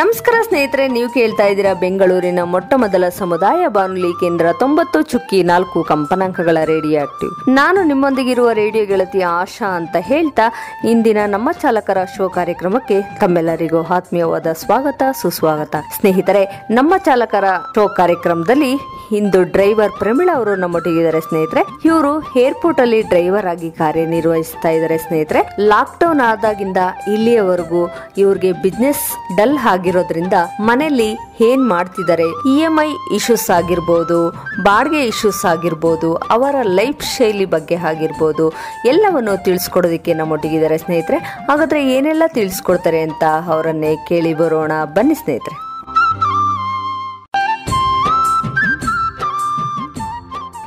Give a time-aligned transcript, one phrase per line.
[0.00, 6.58] ನಮಸ್ಕಾರ ಸ್ನೇಹಿತರೆ, ನೀವು ಕೇಳ್ತಾ ಇದ್ದೀರಾ ಬೆಂಗಳೂರಿನ ಮೊಟ್ಟ ಮೊದಲ ಸಮುದಾಯ ಬಾನುಲಿ ಕೇಂದ್ರ ತೊಂಬತ್ತು ಚುಕ್ಕಿ ನಾಲ್ಕು ಕಂಪನಾಂಕಗಳ
[6.70, 10.46] ರೇಡಿಯೋ ಆಕ್ಟಿವ್ ನಾನು ನಿಮ್ಮೊಂದಿಗಿರುವ ರೇಡಿಯೋ ಗೆಳತಿಯ ಆಶಾ ಅಂತ ಹೇಳ್ತಾ,
[10.92, 15.74] ಇಂದಿನ ನಮ್ಮ ಚಾಲಕರ ಶೋ ಕಾರ್ಯಕ್ರಮಕ್ಕೆ ತಮ್ಮೆಲ್ಲರಿಗೂ ಆತ್ಮೀಯವಾದ ಸ್ವಾಗತ, ಸುಸ್ವಾಗತ.
[15.98, 16.44] ಸ್ನೇಹಿತರೆ,
[16.78, 17.44] ನಮ್ಮ ಚಾಲಕರ
[17.76, 18.72] ಶೋ ಕಾರ್ಯಕ್ರಮದಲ್ಲಿ
[19.18, 21.62] ಇಂದು ಡ್ರೈವರ್ ಪ್ರಮೀಳಾ ಅವರು ನಮ್ಮೊಟ್ಟಿಗಿದ್ದಾರೆ ಸ್ನೇಹಿತರೆ.
[21.88, 22.12] ಇವರು
[22.44, 25.40] ಏರ್ಪೋರ್ಟ್ ಅಲ್ಲಿ ಡ್ರೈವರ್ ಆಗಿ ಕಾರ್ಯನಿರ್ವಹಿಸ್ತಾ ಇದ್ದಾರೆ ಸ್ನೇಹಿತರೆ.
[25.72, 26.80] ಲಾಕ್ ಡೌನ್ ಆದಾಗಿಂದ
[27.14, 27.82] ಇಲ್ಲಿಯವರೆಗೂ
[28.24, 29.04] ಇವ್ರಿಗೆ ಬಿಸ್ನೆಸ್
[29.38, 29.56] ಡಲ್
[29.90, 31.08] ಆಗಿರೋದ್ರಿಂದ ಮನೆಯಲ್ಲಿ
[31.46, 32.26] ಏನ್ ಮಾಡ್ತಿದ್ದಾರೆ?
[32.52, 34.18] ಇ ಎಂ ಐ ಇಶ್ಯೂಸ್ ಆಗಿರ್ಬೋದು,
[34.62, 38.46] ಬಾಡಿಗೆ ಇಶ್ಯೂಸ್ ಆಗಿರ್ಬೋದು, ಅವರ ಲೈಫ್ ಶೈಲಿ ಬಗ್ಗೆ ಆಗಿರ್ಬೋದು,
[38.84, 41.18] ಎಲ್ಲವನ್ನು ತಿಳಿಸ್ಕೊಡೋದಕ್ಕೆ ನಮ್ಮೊಟ್ಟಿಗಿದ್ದಾರೆ ಸ್ನೇಹಿತರೆ.
[41.48, 43.24] ಹಾಗಾದ್ರೆ ಏನೆಲ್ಲ ತಿಳಿಸ್ಕೊಡ್ತಾರೆ ಅಂತ
[43.56, 44.72] ಅವರನ್ನೇ ಕೇಳಿ ಬರೋಣ.
[44.84, 45.69] ಬನ್ನಿ ಸ್ನೇಹಿತರೆ.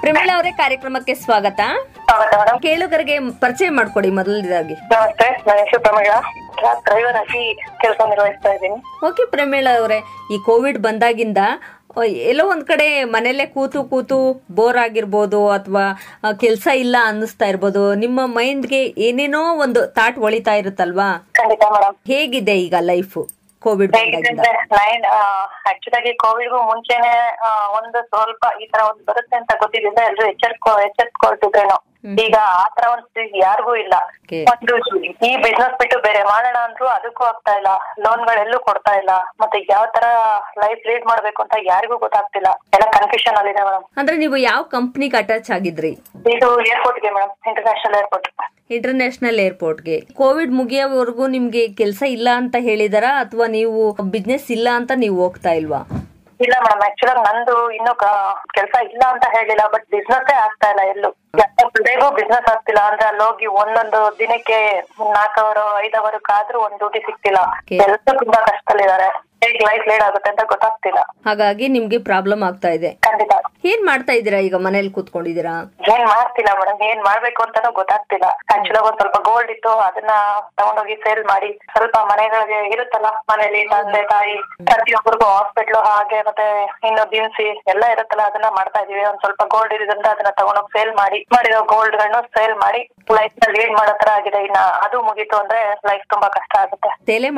[0.03, 1.59] ಪ್ರಮೀಳಾ ಅವರೇ ಕಾರ್ಯಕ್ರಮಕ್ಕೆ ಸ್ವಾಗತ.
[2.65, 6.17] ಕೇಳುಗರಿಗೆ ಪರಿಚಯ ಮಾಡ್ಕೊಡಿ ಮೊದಲನೇದಾಗಿ ನಮಸ್ತೆ ನನ್ನ ಹೆಸರು ಪ್ರಮೀಳಾ.
[6.87, 7.43] ಡ್ರೈವರ್ ಆಗಿ
[7.81, 8.77] ಕೆಲಸ ನಿರ್ವಹಿಸ್ತಾ ಇದ್ದೀನಿ.
[9.07, 9.99] ಓಕೆ ಪ್ರಮೀಳಾ ಅವರೇ
[10.33, 11.37] ಈ ಕೋವಿಡ್ ಬಂದಾಗಿಂದ
[12.29, 14.17] ಎಲ್ಲೋ ಒಂದ್ ಕಡೆ ಮನೇಲೆ ಕೂತು ಕೂತು
[14.57, 15.83] ಬೋರ್ ಆಗಿರ್ಬೋದು ಅಥವಾ
[16.43, 21.09] ಕೆಲಸ ಇಲ್ಲ ಅನ್ನಿಸ್ತಾ ಇರ್ಬೋದು ನಿಮ್ಮ ಮೈಂಡ್ಗೆ ಏನೇನೋ ಒಂದು ಥಾಟ್ ಒಳಿತಾ ಇರುತ್ತಲ್ವಾ?
[22.11, 23.17] ಹೇಗಿದೆ ಈಗ ಲೈಫ್
[23.63, 23.95] ಕೋವಿಡ್
[25.69, 27.13] ಆಕ್ಚುಲ್ ಆಗಿ ಕೋವಿಡ್ಗೂ ಮುಂಚೆನೆ
[27.45, 31.77] ಆ, ಒಂದು ಸ್ವಲ್ಪ ಈ ತರ ಒಂದು ಬರುತ್ತೆ ಅಂತ ಗೊತ್ತಿದ್ರಿಂದ ಎಲ್ರು ಎಚ್ಚರಿಕೊ ಎಚ್ಚರ್ಕೊಳ್ತಿದ್ರೇನು
[32.17, 33.95] ಈಗ ಆ ತರ ಒಂದು ಸ್ಥಿತಿ ಯಾರಿಗೂ ಇಲ್ಲ.
[34.51, 34.73] ಒಂದು
[35.21, 37.69] ಈ ಬಿಸ್ನೆಸ್ ಬಿಟ್ಟು ಬೇರೆ ಮಾಡೋಣ ಅಂದ್ರು ಅದಕ್ಕೂ ಆಗ್ತಾ ಇಲ್ಲ.
[37.99, 39.11] ಲೋನ್ಗಳೆಲ್ಲೂ ಕೊಡ್ತಾ ಇಲ್ಲ.
[39.41, 40.05] ಮತ್ತೆ ಯಾವ ತರ
[40.59, 42.49] ಲೈಫ್ ಲೀಡ್ ಮಾಡ್ಬೇಕು ಅಂತ ಯಾರಿಗೂ ಗೊತ್ತಾಗ್ತಿಲ್ಲ.
[42.75, 45.93] ಎಲ್ಲ ಕನ್ಫ್ಯೂಷನ್ ಅಲ್ಲಿದೆ ಮೇಡಮ್ ಅಂದ್ರೆ ನೀವು ಯಾವ ಕಂಪ್ನಿಗೆ ಅಟ್ಯಾಚ್ ಆಗಿದ್ರಿ?
[46.33, 48.29] ಇದು ಏರ್ಪೋರ್ಟ್ಗೆ ಮೇಡಮ್ ಇಂಟರ್ನ್ಯಾಷನಲ್ ಏರ್ಪೋರ್ಟ್
[48.69, 53.11] ಇಂಟರ್ನ್ಯಾಷನಲ್ ಏರ್ಪೋರ್ಟ್ಗೆ ಕೋವಿಡ್ ಮುಗಿಯೋವರೆಗೂ ನಿಮ್ಗೆ ಕೆಲಸ ಇಲ್ಲ ಅಂತ ಹೇಳಿದಾರಾ?
[53.23, 53.79] ಅಥವಾ ನೀವು
[54.15, 55.81] ಬಿಸ್ನೆಸ್ ಇಲ್ಲ ಅಂತ ನೀವು ಹೋಗ್ತಾ ಇಲ್ವಾ?
[56.39, 57.91] ಇಲ್ಲ ಮೇಡಮ್ ಆಕ್ಚುಲಿ ನಂದು ಇನ್ನು
[58.55, 61.09] ಕೆಲಸ ಇಲ್ಲ ಅಂತ ಹೇಳಿಲ್ಲ ಬಟ್ ಬಿಸ್ನೆಸ್ ಆಗ್ತಾ ಇಲ್ಲ ಎಲ್ಲೂ.
[61.87, 64.57] ಬೇಗ ಬಿಸ್ನೆಸ್ ಆಗ್ತಿಲ್ಲ ಅಂದ್ರೆ ಅಲ್ಲಿ ಹೋಗಿ ಒಂದೊಂದು ದಿನಕ್ಕೆ
[65.17, 67.39] ನಾಲ್ಕು ಅವರ್ ಐದು ಅವರ್ ಕಾದ್ರೂ ಒಂದ್ ಡ್ಯೂಟಿ ಸಿಗ್ತಿಲ್ಲ.
[67.81, 69.07] ಕೆಲಸ ತುಂಬಾ ಕಷ್ಟದಲ್ಲಿದ್ದಾರೆ.
[69.43, 70.99] ಹೇಗ್ ಲೈಫ್ ಲೀಡ್ ಆಗುತ್ತೆ ಅಂತ ಗೊತ್ತಾಗ್ತಿಲ್ಲ.
[71.29, 72.91] ಹಾಗಾಗಿ ನಿಮ್ಗೆ ಪ್ರಾಬ್ಲಮ್ ಆಗ್ತಾ ಇದೆ.
[73.07, 73.32] ಖಂಡಿತ.
[73.71, 75.53] ಏನ್ ಮಾಡ್ತಾ ಇದೀರಾ ಈಗ ಮನೇಲಿ ಕೂತ್ಕೊಂಡಿದ್ದೀರಾ?
[75.93, 78.27] ಏನ್ ಮಾಡ್ತಿಲ್ಲ ಮೇಡಮ್ ಏನ್ ಮಾಡ್ಬೇಕು ಅಂತಾನೂ ಗೊತ್ತಾಗ್ತಿಲ್ಲ.
[78.53, 80.13] ಆಕ್ಚುಲಿ ಒಂದ್ ಸ್ವಲ್ಪ ಗೋಲ್ಡ್ ಇತ್ತು ಅದನ್ನ
[80.59, 84.35] ತಗೊಂಡೋಗಿ ಸೇಲ್ ಮಾಡಿ ಸ್ವಲ್ಪ ಮನೆಗಳಿಗೆ ಇರುತ್ತಲ್ಲ ಮನೇಲಿ ತಂದೆ ತಾಯಿ
[84.69, 86.47] ಪ್ರತಿಯೊಬ್ಬರಿಗೂ ಹಾಸ್ಪಿಟ್ಲು ಹಾಗೆ ಮತ್ತೆ
[86.89, 91.19] ಇನ್ನು ದಿನಸಿ ಎಲ್ಲ ಇರುತ್ತಲ್ಲ ಅದನ್ನ ಮಾಡ್ತಾ ಇದೀವಿ ಒಂದ್ ಸ್ವಲ್ಪ ಗೋಲ್ಡ್ ಇರೋದ್ರಿಂದ ಅದನ್ನ ತಗೊಂಡೋಗಿ ಸೇಲ್ ಮಾಡಿ
[91.35, 92.81] ಮಾಡಿರೋ ಗೋಲ್ಡ್ ಗಳನ್ನ ಸೇಲ್ ಮಾಡಿ
[93.19, 94.41] ಲೈಫ್ನ ಲೀಡ್ ಮಾಡೋ ತರ ಆಗಿದೆ.
[94.49, 96.91] ಇನ್ನ ಅದು ಮುಗೀತು ಅಂದ್ರೆ ಲೈಫ್ ತುಂಬಾ ಕಷ್ಟ ಆಗುತ್ತೆ.
[97.11, 97.29] ಸೇಲೆ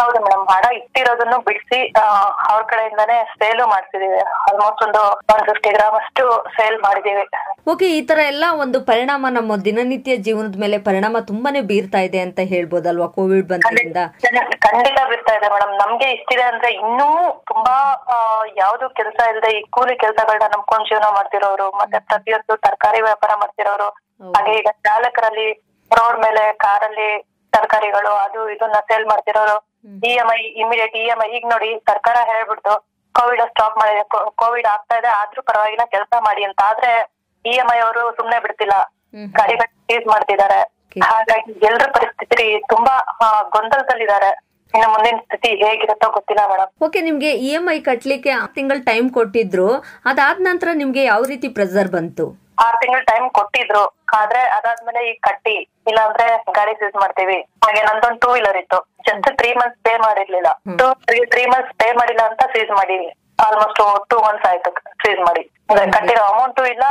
[0.00, 1.78] ಹೌದು ಮೇಡಮ್ ಹಣ ಇಟ್ಟಿರೋದನ್ನು ಬಿಡಿಸಿ
[2.50, 4.18] ಅವ್ರ ಕಡೆಯಿಂದಾನೇ ಸೇಲು ಮಾಡ್ತಿದೀವಿ.
[4.48, 5.02] ಆಲ್ಮೋಸ್ಟ್ ಒಂದು
[5.34, 6.24] ಒನ್ ಫಿಫ್ಟಿ ಗ್ರಾಮ್ ಅಷ್ಟು
[6.56, 7.24] ಸೇಲ್ ಮಾಡಿದೀವಿ.
[7.72, 12.40] ಓಕೆ ಈ ತರ ಎಲ್ಲ ಒಂದು ಪರಿಣಾಮ ನಮ್ಮ ದಿನನಿತ್ಯ ಜೀವನದ ಮೇಲೆ ಪರಿಣಾಮ ತುಂಬಾನೇ ಬೀರ್ತಾ ಇದೆ ಅಂತ
[12.52, 14.02] ಹೇಳ್ಬೋದಲ್ವಾ ಕೋವಿಡ್ ಬಂದ್ರಿಂದ?
[14.66, 17.08] ಖಂಡಿತ ಬೀರ್ತಾ ಇದೆ ಮೇಡಮ್ ನಮ್ಗೆ ಇಷ್ಟಿದೆ ಅಂದ್ರೆ ಇನ್ನೂ
[17.52, 17.76] ತುಂಬಾ
[18.62, 23.88] ಯಾವ್ದು ಕೆಲಸ ಇಲ್ಲದೆ ಈ ಕೂಲಿ ಕೆಲಸಗಳನ್ನ ನಂಬ್ಕೊಂಡ್ ಜೀವನ ಮಾಡ್ತಿರೋರು ಮತ್ತೆ ಪ್ರತಿಯೊಂದು ತರಕಾರಿ ವ್ಯಾಪಾರ ಮಾಡ್ತಿರೋರು.
[24.36, 25.48] ಹಾಗೆ ಈಗ ಚಾಲಕರಲ್ಲಿ
[25.90, 27.08] ರೋಡ್ ಮೇಲೆ ಕಾರಲ್ಲಿ
[27.52, 29.56] ತರಕಾರಿಗಳು ಅದು ಇದನ್ನ sale ಮಾಡ್ತಿರೋರು.
[30.08, 32.72] E M I immediate E M I ಈಗ ನೋಡಿ ಸರ್ಕಾರ ಹೇಳ್ಬಿಟ್ಟು
[33.14, 34.02] ಕೋವಿಡ್ ಸ್ಟಾಪ್ ಮಾಡಿದೆ
[34.42, 36.60] ಕೋವಿಡ್ ಆಗ್ತಾ ಇದೆ ಆದ್ರೂ ಪರವಾಗಿಲ್ಲ ಕೆಲಸ ಮಾಡಿ ಅಂತ.
[36.62, 36.90] ಆದ್ರೆ
[37.44, 38.76] ಇ ಎಂ ಐ ಅವರು ಸುಮ್ನೆ ಬಿಡ್ತಿಲ್ಲ.
[39.38, 40.58] ಗಾಡಿಗಳು ಸೀಸ್ ಮಾಡ್ತಿದ್ದಾರೆ.
[41.02, 42.94] ಹಾಗಾಗಿ ಎಲ್ಲರ ಪರಿಸ್ಥಿತಿ ತುಂಬಾ
[43.54, 44.30] ಗೊಂದಲದಲ್ಲಿದ್ದಾರೆ.
[44.76, 46.70] ಇನ್ನು ಮುಂದಿನ ಸ್ಥಿತಿ ಹೇಗಿರುತ್ತೋ ಗೊತ್ತಿಲ್ಲ ಮೇಡಮ್.
[46.86, 49.68] ಓಕೆ ನಿಮ್ಗೆ ಇ ಎಂ ಐ ಕಟ್ಲಿಕ್ಕೆ ತಿಂಗಳ ಟೈಮ್ ಕೊಟ್ಟಿದ್ರು.
[50.10, 52.26] ಅದಾದ ನಂತರ ನಿಮ್ಗೆ ಯಾವ ರೀತಿ ಪ್ರೆಸರ್ ಬಂತು?
[52.64, 53.84] ಆರ್ ತಿಂಗಳ ಟೈಮ್ ಕೊಟ್ಟಿದ್ರು.
[54.18, 55.56] ಆದ್ರೆ ಅದಾದ್ಮೇಲೆ ಈಗ ಕಟ್ಟಿ.
[55.90, 56.26] ಇಲ್ಲಾಂದ್ರೆ
[56.58, 57.38] ಗಾಡಿ ಸೀಸ್ ಮಾಡ್ತೀವಿ.
[57.64, 58.78] ಹಾಗೆ ನಂದೊಂದು ಟೂ ವೀಲರ್ ಇತ್ತು.
[59.06, 60.50] ಜಸ್ಟ್ ತ್ರೀ ಮಂತ್ಸ್ ಪೇ ಮಾಡಿರ್ಲಿಲ್ಲ.
[60.80, 60.86] ಟೂ
[61.34, 63.08] ತ್ರೀ ಮಂತ್ಸ್ ಪೇ ಮಾಡಿಲ್ಲ ಅಂತ ಸೀಸ್ ಮಾಡಿವಿ
[63.44, 65.42] ಆಲ್ಮೋಸ್ಟ್ ಟೂ ಮಂತ್ಸ್ ಆಯ್ತು ಫ್ರೀಸ್ ಮಾಡಿ.
[65.92, 66.84] ಕಟ್ಟಿರೋ ಅಮೌಂಟು ಇಲ್ಲ.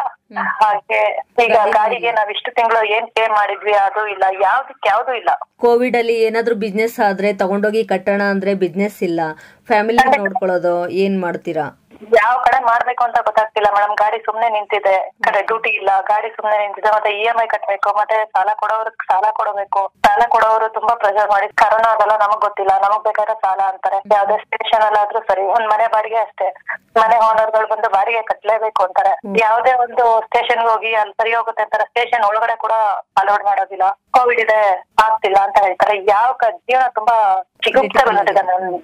[0.61, 0.99] ಹಾಗೆ
[1.43, 4.23] ಈಗ ಗಾಡಿಗೆ ನಾವ್ ಇಷ್ಟು ತಿಂಗಳು ಏನ್ ಪೇ ಮಾಡಿದ್ವಿ ಅದು ಇಲ್ಲ.
[4.41, 5.29] ಯಾವ್ದಕ್ ಯಾವ್ದು ಇಲ್ಲ.
[5.61, 9.21] ಕೋವಿಡ್ ಅಲ್ಲಿ ಏನಾದ್ರೂ ಬಿಸ್ನೆಸ್ ಆದ್ರೆ ತಗೊಂಡೋಗಿ ಕಟ್ಟೋಣ ಅಂದ್ರೆ ಬಿಸ್ನೆಸ್ ಇಲ್ಲ.
[9.67, 11.65] ಫ್ಯಾಮಿಲಿ ನೋಡ್ಕೊಳ್ಳೋದು ಏನ್ ಮಾಡ್ತೀರಾ?
[12.13, 13.95] ಯಾವ ಕಡೆ ಮಾಡ್ಬೇಕು ಅಂತ ಗೊತ್ತಾಗ್ತಿಲ್ಲ ಮೇಡಮ್.
[13.95, 15.13] ಗಾಡಿ ಸುಮ್ನೆ ನಿಂತಿದೆ.
[15.21, 15.89] ಕಡೆ ಡ್ಯೂಟಿ ಇಲ್ಲ.
[16.01, 16.89] ಗಾಡಿ ಸುಮ್ನೆ ನಿಂತಿದೆ.
[16.95, 17.89] ಮತ್ತೆ ಇ ಎಂ ಐ ಕಟ್ಬೇಕು.
[17.99, 19.91] ಮತ್ತೆ ಸಾಲ ಕೊಡೋರು ಸಾಲ ಕೊಡಬೇಕು.
[20.07, 21.47] ಸಾಲ ಕೊಡೋರು ತುಂಬಾ ಪ್ರೆಷರ್ ಮಾಡಿ.
[21.47, 22.71] ಕರೋನಾ ಅದೆಲ್ಲ ನಮಗ್ ಗೊತ್ತಿಲ್ಲ.
[22.81, 23.99] ನಮಗ್ ಬೇಕಾದ್ರೆ ಸಾಲ ಅಂತಾರೆ.
[24.15, 25.41] ಯಾವ್ದೇ ಸ್ಟೇಷನ್ ಅಲ್ಲಾದ್ರೂ ಸರಿ.
[25.41, 26.49] ಒಂದ್ ಮನೆ ಬಾಡಿಗೆ ಅಷ್ಟೇ.
[26.95, 29.13] ಮನೆ ಓನರ್ಗಳು ಬಂದು ಬಾಡಿಗೆ ಕಟ್ಲೇಬೇಕು ಅಂತಾರೆ.
[29.39, 31.83] ಯಾವ್ದೇ ಒಂದು ಸ್ಟೇಷನ್ ಹೋಗಿ ಅಲ್ಲಿ ಸರಿ ಹೋಗುತ್ತೆ ಅಂತಾರೆ.
[31.83, 32.71] ಸ್ಟೇಷನ್ ಒಳಗಡೆ ಕೂಡ
[33.17, 33.87] ಅಲೋಡ್ ಮಾಡೋದಿಲ್ಲ.
[34.11, 34.59] ಕೋವಿಡ್ ಇದೆ
[35.01, 36.05] ಆಗ್ತಿಲ್ಲ ಅಂತ ಹೇಳ್ತಾರೆ.
[36.05, 36.31] ಯಾವ
[36.69, 37.45] ಜೀವನ ತುಂಬಾ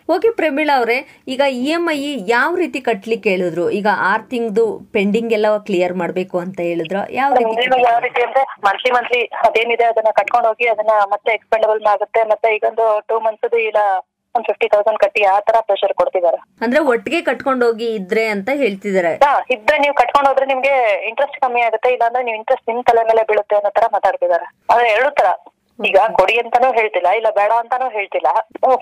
[0.09, 0.95] ಓಕೆ ಪ್ರಮೀಳಾ ಅವರೇ
[1.27, 2.79] ಈಗ ಇ ಎಂ ಐ ಯಾವ ರೀತಿ
[3.17, 8.43] ಹೇಳಿದ್ರು ಈಗ ಆರ್ ತಿಂಗ್ದು ಪೆಂಡಿಂಗ್ ಎಲ್ಲ ಕ್ಲಿಯರ್ ಮಾಡ್ಬೇಕು ಅಂತ ಹೇಳಿದ್ರು ಯಾವ ರೀತಿ ಯಾವ ರೀತಿ ಅಂದ್ರೆ
[8.63, 13.77] ಮಂತ್ಲಿ ಮಂತ್ಲಿ ಅದೇನಿದೆ ಅದನ್ನ ಕಟ್ಕೊಂಡು ಹೋಗಿ ಅದನ್ನ ಮತ್ತೆ ಎಕ್ಸ್ಪೆಂಡಬಲ್ ಆಗುತ್ತೆ ಮತ್ತೆ ಈಗೊಂದು ಟೂ ಮಂತ್ಸ್ ಇಲ್ಲ
[14.35, 16.37] ಒಂದ್ ಫಿಫ್ಟಿ ತೌಸಂಡ್ ಕಟ್ಟಿ ಆ ತರ ಪ್ರೆಷರ್ ಕೊಡ್ತಿದ್ದಾರೆ.
[16.61, 19.19] ಅಂದ್ರೆ ಒಟ್ಟಿಗೆ ಕಟ್ಕೊಂಡು ಹೋಗಿ ಇದ್ರೆ ಅಂತ ಹೇಳ್ತಿದಾರೆ.
[19.51, 23.55] ಇದ್ರೆ ನೀವು ಕಟ್ಕೊಂಡು ಹೋದ್ರೆ ನಿಮ್ಗೆ ಇಂಟ್ರೆಸ್ಟ್ ಕಮ್ಮಿ ಆಗುತ್ತೆ ಇಲ್ಲಾಂದ್ರೆ ನೀವು ಇಂಟ್ರೆಸ್ಟ್ ನಿಮ್ ತಲೆ ಮೇಲೆ ಬೀಳುತ್ತೆ
[23.55, 24.45] ಅನ್ನೋ ತರ ಮಾತಾಡ್ತಿದ್ದಾರೆ.
[24.71, 25.25] ಅಂದ್ರೆ ಎರಡು ತರ.
[25.89, 28.29] ಈಗ ಕೊಡಿ ಅಂತಾನೂ ಹೇಳ್ತಿಲ್ಲ ಇಲ್ಲ ಬೇಡ ಅಂತಾನೂ ಹೇಳ್ತಿಲ್ಲ.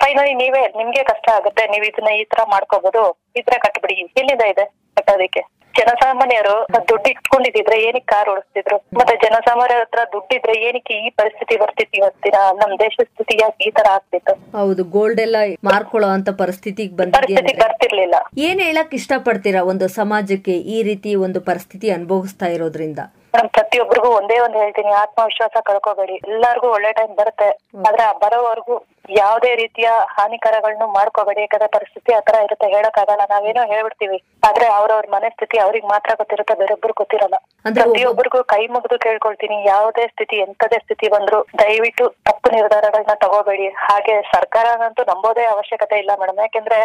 [0.02, 3.04] ಫೈನಲಿ ನೀವೇ ನಿಮ್ಗೆ ಕಷ್ಟ ಆಗುತ್ತೆ ನೀವ್ ಇದನ್ನ ಈ ತರ ಮಾಡ್ಕೋಬಹುದು
[3.48, 4.66] ತರ ಕಟ್ಬಿಡಿ ಎಲ್ಲಿಂದ ಇದೆ
[4.98, 5.42] ಕಟ್ಟೋದಕ್ಕೆ?
[5.78, 6.56] ಜನಸಾಮಾನ್ಯರು
[6.90, 8.78] ದುಡ್ಡು ಇಟ್ಕೊಂಡಿದ್ರೆ ಏನಕ್ಕೆ ಕಾರ್ ಓಡಿಸ್ತಿದ್ರು?
[9.00, 13.88] ಮತ್ತೆ ಜನಸಾಮಾನ್ಯರ ಹತ್ರ ದುಡ್ಡಿದ್ರೆ ಏನಕ್ಕೆ ಈ ಪರಿಸ್ಥಿತಿ ಬರ್ತಿತ್ತು ಇವತ್ತಿನ ನಮ್ ದೇಶದ ಸ್ಥಿತಿ ಯಾಕೆ ಈ ತರ
[13.98, 14.34] ಆಗ್ತಿತ್ತು?
[14.58, 15.38] ಹೌದು ಗೋಲ್ಡ್ ಎಲ್ಲ
[15.70, 18.16] ಮಾರ್ಕೊಳ್ಳೋ ಅಂತ ಪರಿಸ್ಥಿತಿಗೆ ಪರಿಸ್ಥಿತಿ ಬರ್ತಿರ್ಲಿಲ್ಲ.
[18.48, 23.00] ಏನ್ ಹೇಳಕ್ ಇಷ್ಟಪಡ್ತೀರಾ ಒಂದು ಸಮಾಜಕ್ಕೆ ಈ ರೀತಿ ಒಂದು ಪರಿಸ್ಥಿತಿ ಅನುಭವಿಸ್ತಾ ಇರೋದ್ರಿಂದ?
[23.34, 24.92] ಮೇಡಮ್ ಪ್ರತಿಯೊಬ್ಬರಿಗೂ ಒಂದೇ ಒಂದ್ ಹೇಳ್ತೀನಿ.
[25.02, 26.16] ಆತ್ಮವಿಶ್ವಾಸ ಕಳ್ಕೋಬೇಡಿ.
[26.30, 27.50] ಎಲ್ಲಾರ್ಗು ಒಳ್ಳೆ ಟೈಮ್ ಬರುತ್ತೆ.
[27.88, 28.76] ಆದ್ರೆ ಬರೋವರೆಗೂ
[29.22, 32.68] ಯಾವುದೇ ರೀತಿಯ ಹಾನಿಕರಗಳನ್ನು ಮಾಡ್ಕೋಬೇಡಿ ಯಾಕಂದ್ರೆ ಪರಿಸ್ಥಿತಿ ಆತರ ಇರುತ್ತೆ.
[32.76, 34.18] ಹೇಳಕ್ ಆಗಲ್ಲ ನಾವೇನೋ ಹೇಳ್ಬಿಡ್ತೀವಿ.
[34.48, 37.38] ಆದ್ರೆ ಅವ್ರವ್ರ ಮನಸ್ಥಿತಿ ಅವ್ರಿಗೆ ಮಾತ್ರ ಗೊತ್ತಿರುತ್ತೆ ಬೇರೊಬ್ರು ಗೊತ್ತಿರಲ್ಲ.
[37.78, 39.58] ಪ್ರತಿಯೊಬ್ಬರಿಗೂ ಕೈ ಮುಗಿದು ಕೇಳ್ಕೊಳ್ತೀನಿ.
[39.66, 43.68] ಯಾವುದೇ ಸ್ಥಿತಿ ಎಂತದೇ ಸ್ಥಿತಿ ಬಂದ್ರು ದಯವಿಟ್ಟು ತಪ್ಪು ನಿರ್ಧಾರಗಳನ್ನ ತಗೋಬೇಡಿ.
[43.88, 46.80] ಹಾಗೆ ಸರ್ಕಾರನಂತೂ ನಂಬೋದೇ ಅವಶ್ಯಕತೆ ಇಲ್ಲ ಮೇಡಮ್ ಯಾಕೆಂದ್ರೆ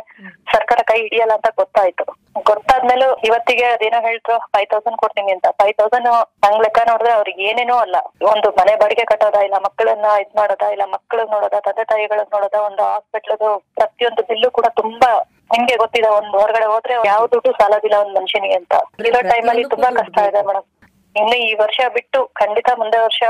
[0.55, 2.06] ಸರ್ಕಾರ ಕೈ ಹಿಡಿಯಲ್ಲ ಅಂತ ಗೊತ್ತಾಯ್ತು.
[2.50, 5.47] ಗೊತ್ತಾದ್ಮೇಲೂ ಇವತ್ತಿಗೆ ಅದೇನೋ ಹೇಳ್ತು ಫೈವ್ ತೌಸಂಡ್ ಕೊಡ್ತೀನಿ ಅಂತ.
[5.61, 6.09] ಫೈವ್ ತೌಸಂಡ್
[6.44, 7.97] ಹಂಗ್ ಲೆಕ್ಕ ನೋಡಿದ್ರೆ ಅವ್ರಿಗೆ ಏನೇನೋ ಅಲ್ಲ.
[8.32, 11.85] ಒಂದು ಮನೆ ಬಾಡಿಗೆ ಕಟ್ಟೋದಾ ಇಲ್ಲ ಮಕ್ಕಳನ್ನ ಇದ್ ಮಾಡೋದಾ ಇಲ್ಲ ಮಕ್ಕಳನ್ನ ನೋಡೋದಾ ತಂದೆ
[12.16, 15.11] ತಾಯಿಗಳನ್ನ ನೋಡೋದ ಒಂದು ಹಾಸ್ಪಿಟ್ಲದು ಪ್ರತಿಯೊಂದು ಬಿಲ್ಲು ಕೂಡ ತುಂಬಾ
[15.50, 18.75] ನಿಮ್ಗೆ ಗೊತ್ತಿದೆ ಒಂದ್ ಹೊರಗಡೆ ಹೋದ್ರೆ ಯಾವ ದುಡ್ಡು ಸಾಲದಿಲ್ಲ ಒಂದ್ ಮನುಷ್ಯನಿಗೆ ಅಂತ.
[19.00, 20.66] ಇರೋ ಅಲ್ಲಿ ತುಂಬಾ ಕಷ್ಟ ಇದೆ ಮೇಡಮ್
[21.16, 23.20] ಇನ್ನು ಈ ವರ್ಷ ಬಿಟ್ಟು ಖಂಡಿತ ಮುಂದೆ ವರ್ಷ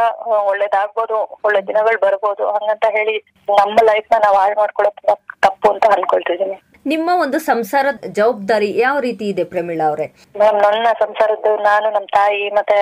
[0.50, 1.16] ಒಳ್ಳೇದಾಗ್ಬೋದು
[1.46, 3.16] ಒಳ್ಳೆ ದಿನಗಳು ಬರ್ಬೋದು ಹಂಗಂತ ಹೇಳಿ
[3.54, 9.24] ನಮ್ಮ ಲೈಫ್ನ ನಾವ್ ಹಾಳು ಮಾಡ್ಕೊಳ್ಳೋದು ತುಂಬಾ ತಪ್ಪು ಅಂತ ಅನ್ಕೊಳ್ತಿದೀನಿ ನಿಮ್ಮ ಒಂದು ಸಂಸಾರದ ಜವಾಬ್ದಾರಿ ಯಾವ ರೀತಿ
[9.28, 10.06] ಇದೆ ಪ್ರಮೀಳಾ ಅವರೇ?
[10.34, 12.76] ಮೇಡಮ್ ನನ್ನ ಸಂಸಾರದ್ದು ನಾನು ನಮ್ ತಾಯಿ ಮತ್ತೆ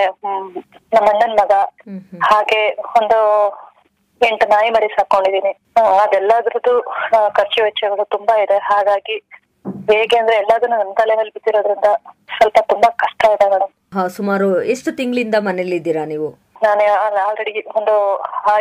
[0.93, 1.52] ನಮ್ಮ ಅಣ್ಣನ್ ಮಗ.
[2.25, 2.62] ಹಾಗೆ
[3.00, 3.19] ಒಂದು
[4.23, 5.53] ಎಂಟು ನಾಯಿ ಮರಿ ಸಾಕೊಂಡಿದೀನಿ
[6.03, 6.75] ಅದೆಲ್ಲದ್ರದ್ದು
[7.39, 8.59] ಖರ್ಚು ವೆಚ್ಚಗಳು ತುಂಬಾ ಇದೆ.
[8.71, 9.17] ಹಾಗಾಗಿ
[9.91, 11.89] ಹೇಗೆ ಅಂದ್ರೆ ಎಲ್ಲದನ್ನು ನನ್ನ ತಲೆ ಮೇಲೆ ಬಿದ್ದಿರೋದ್ರಿಂದ
[12.35, 13.73] ಸ್ವಲ್ಪ ತುಂಬಾ ಕಷ್ಟ ಇದೆ ಮೇಡಮ್
[14.17, 16.29] ಸುಮಾರು ಎಷ್ಟು ತಿಂಗಳಿಂದ ಮನೇಲಿದ್ದೀರಾ ನೀವು?
[16.65, 16.83] ನಾನು
[17.23, 17.95] ಆಲ್ರೆಡಿ ಒಂದು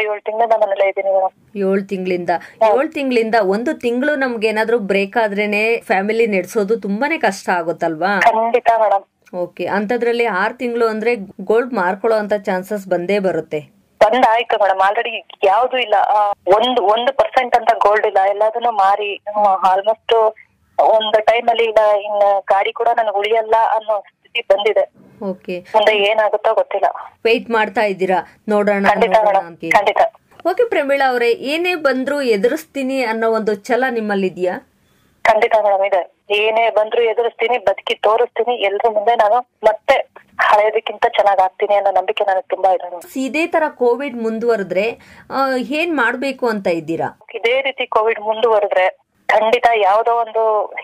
[0.04, 2.31] ಏಳು ತಿಂಗಳಿಂದ ಮನೇಲೆ ಇದ್ದೀನಿ ಮೇಡಮ್ ಏಳು ತಿಂಗಳಿಂದ.
[2.69, 8.13] ಏಳು ತಿಂಗಳಿಂದ ಒಂದು ತಿಂಗಳು ನಮ್ಗೆ ಏನಾದ್ರು ಬ್ರೇಕ್ ಆದ್ರೇನೆ ಫ್ಯಾಮಿಲಿ ನಡೆಸೋದು ತುಂಬಾನೇ ಕಷ್ಟ ಆಗುತ್ತಲ್ವಾ?
[8.28, 9.06] ಖಂಡಿತ ಮೇಡಮ್
[9.44, 11.12] ಓಕೆ ಅಂತದ್ರಲ್ಲಿ ಆರ್ ತಿಂಗಳು ಅಂದ್ರೆ
[11.52, 13.62] ಗೋಲ್ಡ್ ಮಾರ್ಕೊಳ್ಳೋ ಅಂತ ಚಾನ್ಸಸ್ ಬಂದೇ ಬರುತ್ತೆ.
[14.03, 15.12] ಬಂದಾಯ್ತು ಮೇಡಮ್ ಆಲ್ರೆಡಿ
[15.50, 15.95] ಯಾವ್ದು ಇಲ್ಲ.
[16.57, 18.21] ಒಂದು ಒಂದು ಪರ್ಸೆಂಟ್ ಅಂತ ಗೋಲ್ಡ್ ಇಲ್ಲ.
[18.33, 19.12] ಎಲ್ಲದನ್ನು ಮಾರಿ
[19.71, 20.15] ಆಲ್ಮೋಸ್ಟ್
[20.77, 21.83] ಒಂದು ಟೈಮ್ ಅಲ್ಲಿ ಇಲ್ಲ.
[22.07, 24.86] ಇನ್ನ ಗಾಡಿ ಕೂಡ ನನಗೆ ಉಳಿಯಲ್ಲ ಅನ್ನೋ ಸ್ಥಿತಿ ಬಂದಿದೆ.
[25.31, 26.88] ಓಕೆ ಮುಂದೆ ಏನಾಗುತ್ತೋ ಗೊತ್ತಿಲ್ಲ.
[27.27, 28.19] ವೆಯ್ಟ್ ಮಾಡ್ತಾ ಇದ್ದೀರಾ?
[28.53, 28.86] ನೋಡೋಣ
[29.77, 30.01] ಖಂಡಿತ
[30.50, 34.56] ಓಕೆ ಪ್ರಮೀಳಾ ಅವರೇ ಏನೇ ಬಂದ್ರು ಎದುರಿಸ್ತೀನಿ ಅನ್ನೋ ಒಂದು ಛಲ ನಿಮ್ಮಲ್ಲಿ ಇದೆಯಾ
[35.25, 36.00] ಖಂಡಿತ ಮೇಡಮ್ ಇದೆ.
[36.39, 38.53] ಏನೇ ಬಂದ್ರು ಎದುರಿಸ್ತೀನಿ ಬದುಕಿ ತೋರಿಸ್ತೀನಿ.
[38.69, 39.38] ಎಲ್ರ ಮುಂದೆ ನಾನು
[39.68, 39.95] ಮತ್ತೆ
[40.41, 42.88] ಹಳೆಯದಕ್ಕಿಂತ ಚೆನ್ನಾಗಿ ಆಗ್ತೀನಿ ಅನ್ನೋ ನಂಬಿಕೆ ನನಗೆ ತುಂಬಾ ಇದೆ.
[43.25, 44.85] ಇದೇ ತರ ಕೋವಿಡ್ ಮುಂದುವರೆದ್ರೆ
[45.79, 47.09] ಏನ್ ಮಾಡ್ಬೇಕು ಅಂತ ಇದ್ದೀರಾ?
[47.39, 48.85] ಇದೇ ರೀತಿ ಕೋವಿಡ್ ಮುಂದುವರೆದ್ರೆ
[49.29, 50.41] ಖಂಡಿತ ಯಾವ್ದೋ ಒಂದು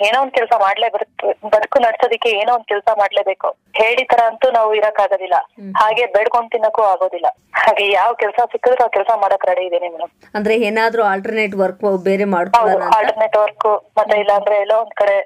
[0.08, 3.48] ಏನೋ ಒಂದ್ ಕೆಲಸ ಮಾಡ್ಲೇ ಬರುತ್ತೆ ಬದುಕು ನಡ್ಸೋದಿಕ್ಕೆ ಏನೋ ಒಂದ್ ಕೆಲಸ ಮಾಡ್ಲೇಬೇಕು
[3.80, 5.38] ಹೇಳಿ ತರ ಅಂತೂ ನಾವು ಇರಕ್ಕಾಗೋದಿಲ್ಲ.
[5.80, 7.28] ಹಾಗೆ ಬೇಡ್ಕೊಂಡ್ ತಿನ್ನಕ್ಕೂ ಆಗೋದಿಲ್ಲ.
[7.60, 12.28] ಹಾಗೆ ಯಾವ ಕೆಲಸ ಸಿಕ್ಕಿದ್ರು ಆ ಕೆಲಸ ಮಾಡಕ್ ರೆಡಿ ಇದೇನೆ ಮೇಡಮ್ ಅಂದ್ರೆ ಏನಾದ್ರೂ ಆಲ್ಟರ್ನೇಟ್ ವರ್ಕ್ ಬೇರೆ
[12.36, 15.18] ಮಾಡ್ಕೊಳ್ಳೋಣ ಆಲ್ಟರ್ನೇಟ್ ವರ್ಕ್ ಮತ್ತೆ ಇಲ್ಲಾಂದ್ರೆ ಎಲ್ಲೋ ಒಂದ್ ಕಡೆ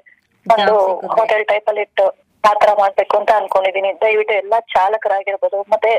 [0.46, 0.74] ಒಂದು.
[1.16, 2.06] ಹೋಟೆಲ್ ಟೈಪ್ ಅಲ್ಲಿ ಇಟ್ಟು
[2.50, 3.90] ಆತರ ಮಾಡ್ಬೇಕು ಅಂತ ಅನ್ಕೊಂಡಿದೀನಿ.
[4.04, 5.90] ದಯವಿಟ್ಟು ಎಲ್ಲಾ ಚಾಲಕರಾಗಿರ್ಬೋದು ಮತ್ತೆ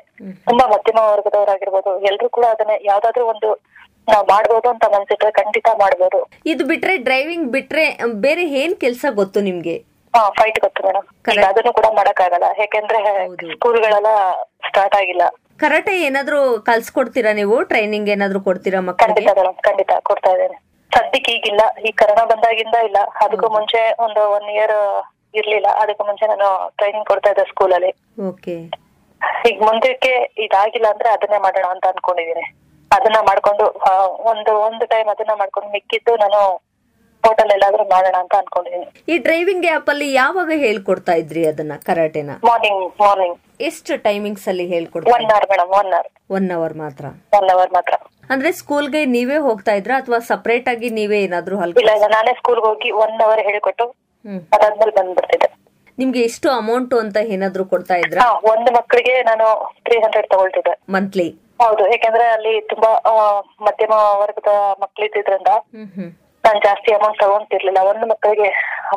[0.50, 3.50] ತುಂಬಾ ಮಧ್ಯಮ ವರ್ಗದವರಾಗಿರ್ಬೋದು ಎಲ್ರು ಕೂಡ ಅದನ್ನ ಯಾವ್ದಾದ್ರು ಒಂದು
[4.12, 6.20] ನಾವ್ ಮಾಡ್ಬೋದು ಅಂತ ಮನ್ಸಿಟ್ರೆ ಖಂಡಿತ ಮಾಡ್ಬೋದು.
[6.52, 7.86] ಇದು ಬಿಟ್ರೆ ಡ್ರೈವಿಂಗ್ ಬಿಟ್ರೆ
[8.26, 9.76] ಬೇರೆ ಏನ್ ಕೆಲ್ಸ ಗೊತ್ತು ನಿಮ್ಗೆ?
[10.14, 12.48] ಹಾ ಫೈಟ್ ಗೊತ್ತು ಮೇಡಮ್ ಈಗ ಅದನ್ನು ಕೂಡ ಮಾಡಕ್ಕಾಗಲ್ಲ.
[12.64, 13.00] ಯಾಕೆಂದ್ರೆ
[13.54, 14.12] ಸ್ಕೂಲ್ಗಳೆಲ್ಲ
[14.68, 15.24] ಸ್ಟಾರ್ಟ್ ಆಗಿಲ್ಲ.
[15.62, 17.56] ಕರಾಟೆ ಏನಾದ್ರೂ ಕಲ್ಸ್ಕೊಡ್ತೀರಾ ನೀವು?
[17.72, 20.58] ಟ್ರೈನಿಂಗ್ ಏನಾದ್ರು ಕೊಡ್ತೀರಾ ಖಂಡಿತ ಮೇಡಮ್ ಖಂಡಿತ ಕೊಡ್ತಾ ಇದ್ದೇನೆ.
[20.92, 21.62] ಸದ್ಯಕ್ಕೆ ಈಗಿಲ್ಲ.
[21.88, 23.00] ಈ ಕರೋನಾ ಬಂದಾಗಿಂದ ಇಲ್ಲ.
[23.26, 24.78] ಅದಕ್ಕೂ ಮುಂಚೆ ಒಂದು ಒನ್ ಇಯರ್
[25.34, 25.68] ಇರ್ಲಿಲ್ಲ.
[25.82, 27.92] ಅದಕ್ಕೆ ಮುಂಚೆ ನಾನು ಟ್ರೈನಿಂಗ್ ಕೊಡ್ತಾ ಇದ್ದೆ ಸ್ಕೂಲಲ್ಲಿ
[28.28, 28.56] ಓಕೆ
[29.50, 30.12] ಈಗ ಮುಂದಕ್ಕೆ
[30.46, 32.46] ಇದಾಗಿಲ್ಲ ಅಂದ್ರೆ ಅದನ್ನೇ ಮಾಡೋಣ ಅಂತ ಅನ್ಕೊಂಡಿದೀನಿ
[32.92, 33.66] ಅದನ್ನ ಮಾಡ್ಕೊಂಡು
[34.32, 36.40] ಒಂದು ಒಂದು ಟೈಮ್ ಅದನ್ನ ಮಾಡ್ಕೊಂಡು ಮಿಕ್ಕಿದ್ದು ನಾನು
[37.24, 42.32] ಹೋಟೆಲ್ ಎಲ್ಲಾದ್ರೂ ಮಾಡೋಣ ಅಂತ ಅನ್ಕೊಂಡಿದೀನಿ ಈ ಡ್ರೈವಿಂಗ್ ಆಪ್ ಅಲ್ಲಿ ಯಾವಾಗ ಹೇಳ್ಕೊಡ್ತಾ ಇದ್ರಿ ಅದನ್ನ ಕರಾಟೆನ?
[42.44, 47.06] ಮಾರ್ನಿಂಗ್ ಮಾರ್ನಿಂಗ್ ಎಷ್ಟು ಟೈಮಿಂಗ್ಸ್ ಅಲ್ಲಿ ಹೇಳ್ಕೊಡ್ತಾ one hour madam one hour one hour ಮಾತ್ರ.
[47.38, 47.94] ಒನ್ ಅವರ್ ಮಾತ್ರ.
[48.30, 53.18] ಅಂದ್ರೆ ಸ್ಕೂಲ್ಗೆ ನೀವೇ ಹೋಗ್ತಾ ಇದ್ರ ಅಥವಾ ಸಪರೇಟ್ ಆಗಿ ನೀವೇ ಏನಾದ್ರೂ ಇಲ್ಲ ನಾನೇ ಸ್ಕೂಲ್ಗೆ ಹೋಗಿ ಒನ್
[53.26, 53.86] ಅವರ್ ಹೇಳಿಕೊಟ್ಟು
[54.56, 55.50] ಅದಾದ್ಮೇಲೆ ಬಂದ್ಬಿಡ್ತಿದ್ದೆ
[55.98, 58.20] ನಿಮ್ಗೆ ಎಷ್ಟು ಅಮೌಂಟ್ ಅಂತ ಏನಾದ್ರು ಕೊಡ್ತಾ ಇದ್ರ?
[58.52, 59.48] ಒಂದು ಮಕ್ಕಳಿಗೆ ನಾನು
[59.86, 60.74] ತ್ರೀ ಹಂಡ್ರೆಡ್ ತಗೊಳ್ತಿದ್ದೆ.
[60.96, 61.28] ಮಂತ್ಲಿ
[61.64, 62.90] ಹೌದು ಯಾಕಂದ್ರೆ ಅಲ್ಲಿ ತುಂಬಾ
[63.68, 64.52] ಮಧ್ಯಮ ವರ್ಗದ
[64.84, 65.52] ಮಕ್ಕಳಿದ್ರಿಂದ
[66.44, 67.82] ನಾನು ಜಾಸ್ತಿ ಅಮೌಂಟ್ ತಗೊಂತಿರ್ಲಿಲ್ಲ.
[67.92, 68.48] ಒಂದು ಮಕ್ಕಳಿಗೆ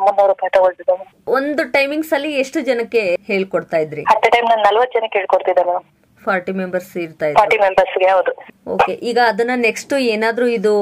[0.05, 0.95] ಮುನ್ನೂರು ರೂಪಾಯಿ ತಗೊಳ್ತಿದ್ದೆ.
[1.37, 4.03] ಒಂದು ಟೈಮಿಂಗ್ಸ್ ಅಲ್ಲಿ ಎಷ್ಟು ಜನಕ್ಕೆ ಹೇಳ್ಕೊಡ್ತಾ ಇದ್ರಿ?
[4.13, 5.85] ಅಟ್ ಟೈಮ್ ನಾನು ನಲ್ವತ್ತು ಜನಕ್ಕೆ ಹೇಳ್ಕೊಡ್ತಿದ್ದೆ ಮೇಡಮ್
[6.21, 8.31] ಫಾರ್ಟಿ ಮೆಂಬರ್ಸ್ ಇರ್ತಾ ಫಾರ್ಟಿ ಮೆಂಬರ್ಸ್ಗೆ ಹೌದು.
[8.75, 10.73] ಓಕೆ ಈಗ ಅದನ್ನ ನೆಕ್ಸ್ಟ್ ಏನಾದ್ರೂ ಇದು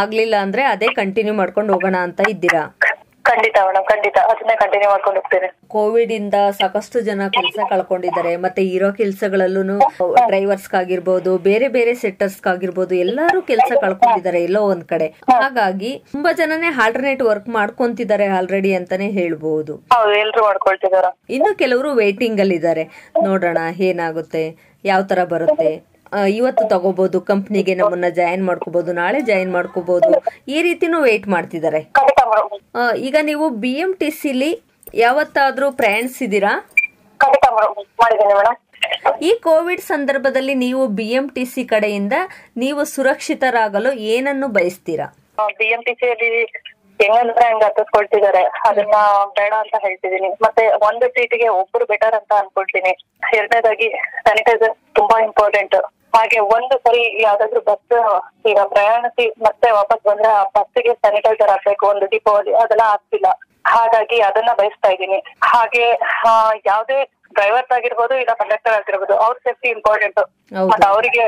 [0.00, 2.64] ಆಗ್ಲಿಲ್ಲ ಅಂದ್ರೆ ಅದೇ ಕಂಟಿನ್ಯೂ ಮಾಡ್ಕೊಂಡು ಹೋಗೋಣ ಅಂತ ಇದ್ದೀರಾ?
[3.30, 4.16] ಖಂಡಿತ ಮೇಡಮ್ ಖಂಡಿತ.
[4.30, 5.48] ಅದನ್ನೇ ಕಂಟಿನ್ಯೂ ಮಾಡ್ಕೊಂಡು ಹೋಗ್ತೇನೆ.
[5.74, 8.32] ಕೋವಿಡ್ ಇಂದ ಸಾಕಷ್ಟು ಜನ ಕೆಲಸ ಕಳ್ಕೊಂಡಿದ್ದಾರೆ.
[8.44, 9.76] ಮತ್ತೆ ಇರೋ ಕೆಲಸಗಳಲ್ಲೂ
[10.30, 15.08] ಡ್ರೈವರ್ಸ್ಗಾಗಿರ್ಬೋದು ಬೇರೆ ಬೇರೆ ಸೆಟ್ಟರ್ಸ್ಗಾಗಿರ್ಬೋದು ಎಲ್ಲರೂ ಕೆಲಸ ಕಳ್ಕೊಂಡಿದ್ದಾರೆ ಎಲ್ಲೋ ಒಂದ್ ಕಡೆ.
[15.42, 21.06] ಹಾಗಾಗಿ ತುಂಬಾ ಜನನೇ ಆಲ್ಟರ್ನೇಟ್ ವರ್ಕ್ ಮಾಡ್ಕೊಂತಿದ್ದಾರೆ ಆಲ್ರೆಡಿ ಅಂತಾನೆ ಹೇಳ್ಬಹುದು ಹೌದು ಎಲ್ರು ಮಾಡ್ಕೊಳ್ತಿದಾರ
[21.36, 22.84] ಇನ್ನು ಕೆಲವರು ವೇಟಿಂಗ್ ಅಲ್ಲಿ ಇದ್ದಾರೆ
[23.28, 23.58] ನೋಡೋಣ
[23.90, 24.44] ಏನಾಗುತ್ತೆ
[24.84, 25.70] ಯಾವ ತರ ಬರುತ್ತೆ.
[26.38, 30.08] ಇವತ್ತು ತಗೋಬಹುದು ಕಂಪ್ನಿಗೆ ನಮ್ಮನ್ನ ಜಾಯಿನ್ ಮಾಡ್ಕೋಬಹುದು ನಾಳೆ ಜಾಯಿನ್ ಮಾಡ್ಕೋಬಹುದು
[30.54, 31.80] ಈ ರೀತಿನೂ ವೇಟ್ ಮಾಡ್ತಿದ್ದಾರೆ.
[33.06, 34.50] ಈಗ ನೀವು ಬಿ ಎಂ ಟಿ ಸಿಲಿ
[35.04, 36.52] ಯಾವತ್ತಾದ್ರೂ ಪ್ರಯಾಣಿಸಿದೀರಾ
[37.20, 38.58] ಖಂಡಿತ ಮೇಡಮ್ ಮಾಡಿದ್ದೀನಿ ಮೇಡಮ್
[39.28, 42.14] ಈ ಕೋವಿಡ್ ಸಂದರ್ಭದಲ್ಲಿ ನೀವು ಬಿ ಎಂ ಟಿ ಸಿ ಕಡೆಯಿಂದ
[42.62, 45.06] ನೀವು ಸುರಕ್ಷಿತರಾಗಲು ಏನನ್ನು ಬಯಸ್ತೀರಾ?
[45.58, 46.30] ಬಿ ಎಂ ಟಿ ಸಿಯಲ್ಲಿ
[47.00, 48.96] ಹೆಂಗಂದ್ರೆ ಹಂಗ ಹತ್ತಿಸ್ಕೊಳ್ತಿದ್ದಾರೆ ಅದನ್ನ
[49.38, 52.92] ಬೇಡ ಅಂತ ಹೇಳ್ತಿದೀನಿ ಮತ್ತೆ ಒಂದು ಸೀಟಿಗೆ ಒಬ್ರು ಬೆಟರ್ ಅಂತ ಅನ್ಕೊಳ್ತೀನಿ.
[53.38, 53.88] ಎರಡನೇದಾಗಿ
[54.24, 55.76] ಸ್ಯಾನಿಟೈಸರ್ ತುಂಬಾ ಇಂಪಾರ್ಟೆಂಟ್
[56.14, 57.96] ಹಾಗೆ ಒಂದು ಸರಿ ಯಾವ್ದಾದ್ರು ಬಸ್
[58.50, 63.30] ಈಗ ಪ್ರಯಾಣಿಸಿ ಮತ್ತೆ ವಾಪಸ್ ಬಂದ್ರೆ ಆ ಬಸ್ಗೆ ಸ್ಯಾನಿಟೈಸರ್ ಹಾಕ್ಬೇಕು ಒಂದು ದೀಪಾವಳಿ ಅದೆಲ್ಲ ಆಗ್ತಿಲ್ಲ
[63.72, 65.18] ಹಾಗಾಗಿ ಅದನ್ನ ಬಯಸ್ತಾ ಇದ್ದೀನಿ.
[65.50, 65.84] ಹಾಗೆ
[66.70, 66.98] ಯಾವುದೇ
[67.36, 70.20] ಡ್ರೈವರ್ಸ್ ಆಗಿರ್ಬೋದು ಇಲ್ಲ ಕಂಡಕ್ಟರ್ ಆಗಿರ್ಬೋದು ಅವ್ರ ಸೇಫ್ಟಿ ಇಂಪಾರ್ಟೆಂಟ್.
[70.70, 71.24] ಮತ್ತೆ ಅವರಿಗೆ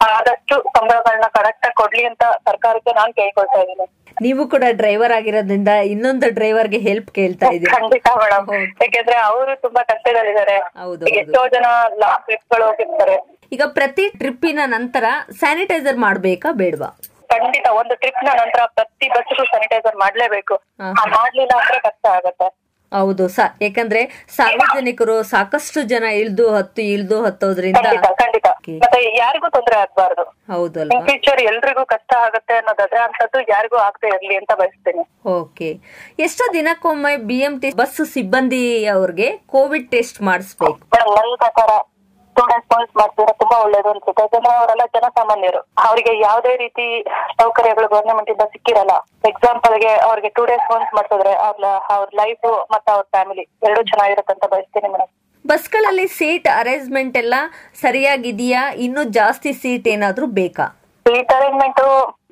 [0.00, 3.86] ಆದಷ್ಟು ಸಂಬಳಗಳನ್ನ ಕರೆಕ್ಟ್ ಆಗಿ ಕೊಡ್ಲಿ ಅಂತ ಸರ್ಕಾರಕ್ಕೆ ನಾನು ಕೇಳ್ಕೊಳ್ತಾ ಇದ್ದೀನಿ.
[4.24, 8.48] ನೀವು ಕೂಡ ಡ್ರೈವರ್ ಆಗಿರೋದ್ರಿಂದ ಇನ್ನೊಂದು ಡ್ರೈವರ್ಗೆ ಹೆಲ್ಪ್ ಕೇಳ್ತಾ ಇದ್ದೀವಿ ಖಂಡಿತ ಮೇಡಮ್.
[8.82, 10.56] ಯಾಕೆಂದ್ರೆ ಅವರು ತುಂಬಾ ಕಷ್ಟದಲ್ಲಿದ್ದಾರೆ.
[11.20, 11.66] ಎಷ್ಟೋ ಜನ
[12.02, 13.16] ಲಾಂಗ್ ಟ್ರಿಪ್ಗಳು ಹೋಗಿರ್ತಾರೆ.
[13.54, 15.04] ಈಗ ಪ್ರತಿ ಟ್ರಿಪ್ಪಿನ ನಂತರ
[15.40, 16.90] ಸ್ಯಾನಿಟೈಸರ್ ಮಾಡ್ಬೇಕಾ ಬೇಡವಾ?
[17.32, 20.56] ಖಂಡಿತ ಒಂದು ಟ್ರಿಪ್ ನಂತರ ಪ್ರತಿ ಬಸ್ಗೂ ಸ್ಯಾನಿಟೈಸರ್ ಮಾಡ್ಲೇಬೇಕು.
[21.18, 22.48] ಮಾಡ್ಲಿಲ್ಲ ಅಂದ್ರೆ ಕಷ್ಟ ಆಗತ್ತೆ.
[22.92, 24.00] ಹೌದು ಸ ಯಾಕಂದ್ರೆ
[24.36, 27.82] ಸಾರ್ವಜನಿಕರು ಸಾಕಷ್ಟು ಜನ ಇಳ್ದು ಹತ್ತು ಇಳ್ದು ಹತ್ತೋದ್ರಿಂದ
[28.22, 28.48] ಖಂಡಿತ.
[28.82, 30.24] ಮತ್ತೆ ಯಾರಿಗೂ ತೊಂದರೆ ಆಗ್ಬಾರ್ದು.
[30.52, 35.04] ಹೌದಲ್ಲ ಫ್ಯೂಚರ್ ಎಲ್ರಿಗೂ ಕಷ್ಟ ಆಗುತ್ತೆ ಅನ್ನೋದಾದ್ರೆ ಅಂತದ್ದು ಯಾರಿಗೂ ಆಗ್ತಾ ಇರ್ಲಿ ಅಂತ ಬಯಸ್ತೇನೆ.
[35.38, 35.70] ಓಕೆ
[36.26, 38.62] ಎಷ್ಟೋ ದಿನಕ್ಕೊಮ್ಮೆ ಬಿ ಎಂ ಟಿ ಬಸ್ ಸಿಬ್ಬಂದಿ
[38.96, 41.70] ಅವ್ರಿಗೆ ಕೋವಿಡ್ ಟೆಸ್ಟ್ ಮಾಡಿಸ್ಬೇಕು ನನ್ನ ಪ್ರಕಾರ
[42.32, 44.22] ಸ್ಟೂಡೆಂಟ್ ಪಾಯಿಂಟ್ ಮಾಡ್ತಿದ್ರೆ ತುಂಬಾ ಒಳ್ಳೇದು ಅನ್ಸುತ್ತೆ.
[44.22, 45.60] ಯಾಕಂದ್ರೆ ಅವರೆಲ್ಲ ಜನಸಾಮಾನ್ಯರು.
[45.86, 46.86] ಅವರಿಗೆ ಯಾವುದೇ ರೀತಿ
[47.40, 48.94] ಸೌಕರ್ಯಗಳು ಗವರ್ನಮೆಂಟ್ ಇಂದ ಸಿಕ್ಕಿರಲ್ಲ.
[49.30, 51.64] ಎಕ್ಸಾಂಪಲ್ಗೆ ಅವ್ರಿಗೆ ಟೂ ಡೇಸ್ ಒನ್ಸ್ ಮಾಡ್ಸಿದ್ರೆ ಅವ್ರ
[51.96, 55.10] ಅವ್ರ ಲೈಫ್ ಮತ್ತೆ ಅವ್ರ ಫ್ಯಾಮಿಲಿ ಎರಡೂ ಚೆನ್ನಾಗಿರುತ್ತೆ ಅಂತ ಬಯಸ್ತೀನಿ ಮೇಡಮ್
[55.44, 57.34] ಬಸ್ಗಳಲ್ಲಿ ಸೀಟ್ ಅರೇಂಜ್ಮೆಂಟ್ ಎಲ್ಲ
[57.80, 58.60] ಸರಿಯಾಗಿದೆಯಾ?
[58.84, 60.66] ಇನ್ನೂ ಜಾಸ್ತಿ ಸೀಟ್ ಏನಾದ್ರೂ ಬೇಕಾ?
[61.06, 61.80] ಸೀಟ್ ಅರೇಂಜ್ಮೆಂಟ್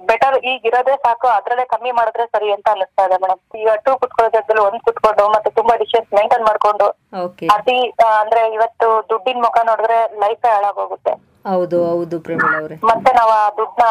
[0.00, 4.28] ಬೆಟರ್ ಈಗ ಇರೋದೇ ಸಾಕು ಅದ್ರಲ್ಲೇ ಕಮ್ಮಿ ಮಾಡಿದ್ರೆ ಸರಿ ಅಂತ ಅನಿಸ್ತಾ ಇದೆ ಮೇಡಮ್ ಈಗ ಟೂ ಕುತ್ಕೊಳ್ಳೋ
[4.34, 6.86] ಜಾಗದಲ್ಲಿ ಒಂದ್ ಕುತ್ಕೊಂಡು ಮತ್ತೆ ತುಂಬಾ ಡಿಶಸ್ ಮೇಂಟೈನ್ ಮಾಡ್ಕೊಂಡು
[7.22, 11.12] ಓಕೆ ಅತಿ ಆ, ಅಂದ್ರೆ ಇವತ್ತು ದುಡ್ಡಿನ ಮುಖ ನೋಡಿದ್ರೆ ಲೈಫ್ ಹಾಳಾಗೋಗುತ್ತೆ.
[11.46, 12.74] ಹೌದು ಹೌದು ಪ್ರಮೀಳ್ ಅವ್ರೆ.
[12.88, 13.84] ಮತ್ತೆ ನಾವು ಆ ದುಡ್ಡನ್ನ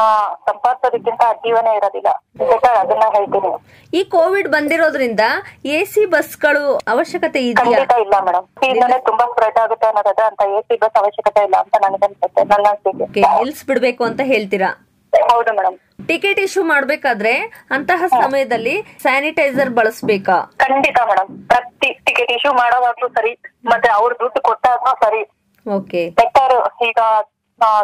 [0.47, 2.09] ಸಂಪಾದಿಸೋದಕ್ಕಿಂತ ಜೀವನ ಇರೋದಿಲ್ಲ.
[2.41, 3.51] ಬೇಕಾದ್ರೆ ಅದನ್ನ ಹೇಳ್ತೀನಿ.
[3.93, 5.23] ಈ ಕೋವಿಡ್ ಬಂದಿರೋದ್ರಿಂದ
[5.71, 6.63] ಎ ಸಿ ಬಸ್ಗಳು
[6.93, 7.63] ಅವಶ್ಯಕತೆ ಇದೆಯಾ?
[7.63, 11.75] ಖಂಡಿತ ಇಲ್ಲ ಮೇಡಮ್ ಇದನ್ನೇ ತುಂಬಾ ಸ್ಪ್ರೆಡ್ ಆಗುತ್ತೆ ಅನ್ನೋದಾದ್ರೆ ಅಂತ ಎ ಸಿ ಬಸ್ ಅವಶ್ಯಕತೆ ಇಲ್ಲ ಅಂತ
[11.85, 14.71] ನನಗನ್ಸುತ್ತೆ ನನ್ನ ಅನಿಸಿಕೆ ಓಕೆ ನಿಲ್ಸ್ಬಿಡ್ಬೇಕು ಅಂತ ಹೇಳ್ತೀರಾ?
[15.13, 17.33] ಹೌದು ಮೇಡಮ್ ಟಿಕೆಟ್ ಇಶ್ಯೂ ಮಾಡ್ಬೇಕಾದ್ರೆ
[17.71, 20.37] ಅಂತಹ ಸಮಯದಲ್ಲಿ ಸ್ಯಾನಿಟೈಸರ್ ಬಳಸಬೇಕಾ?
[20.63, 23.33] ಖಂಡಿತ ಮೇಡಮ್ ಪ್ರತಿ ಟಿಕೆಟ್ ಇಶ್ಯೂ ಮಾಡೋದಾದ್ರೂ ಸರಿ
[23.65, 25.21] ಮತ್ತೆ ಅವ್ರ ದುಡ್ಡು ಕೊಟ್ಟಾದ್ರೂ ಸರಿ.
[25.65, 26.01] ಓಕೆ.
[26.19, 26.55] ಬೆಟರ್
[26.87, 26.99] ಈಗ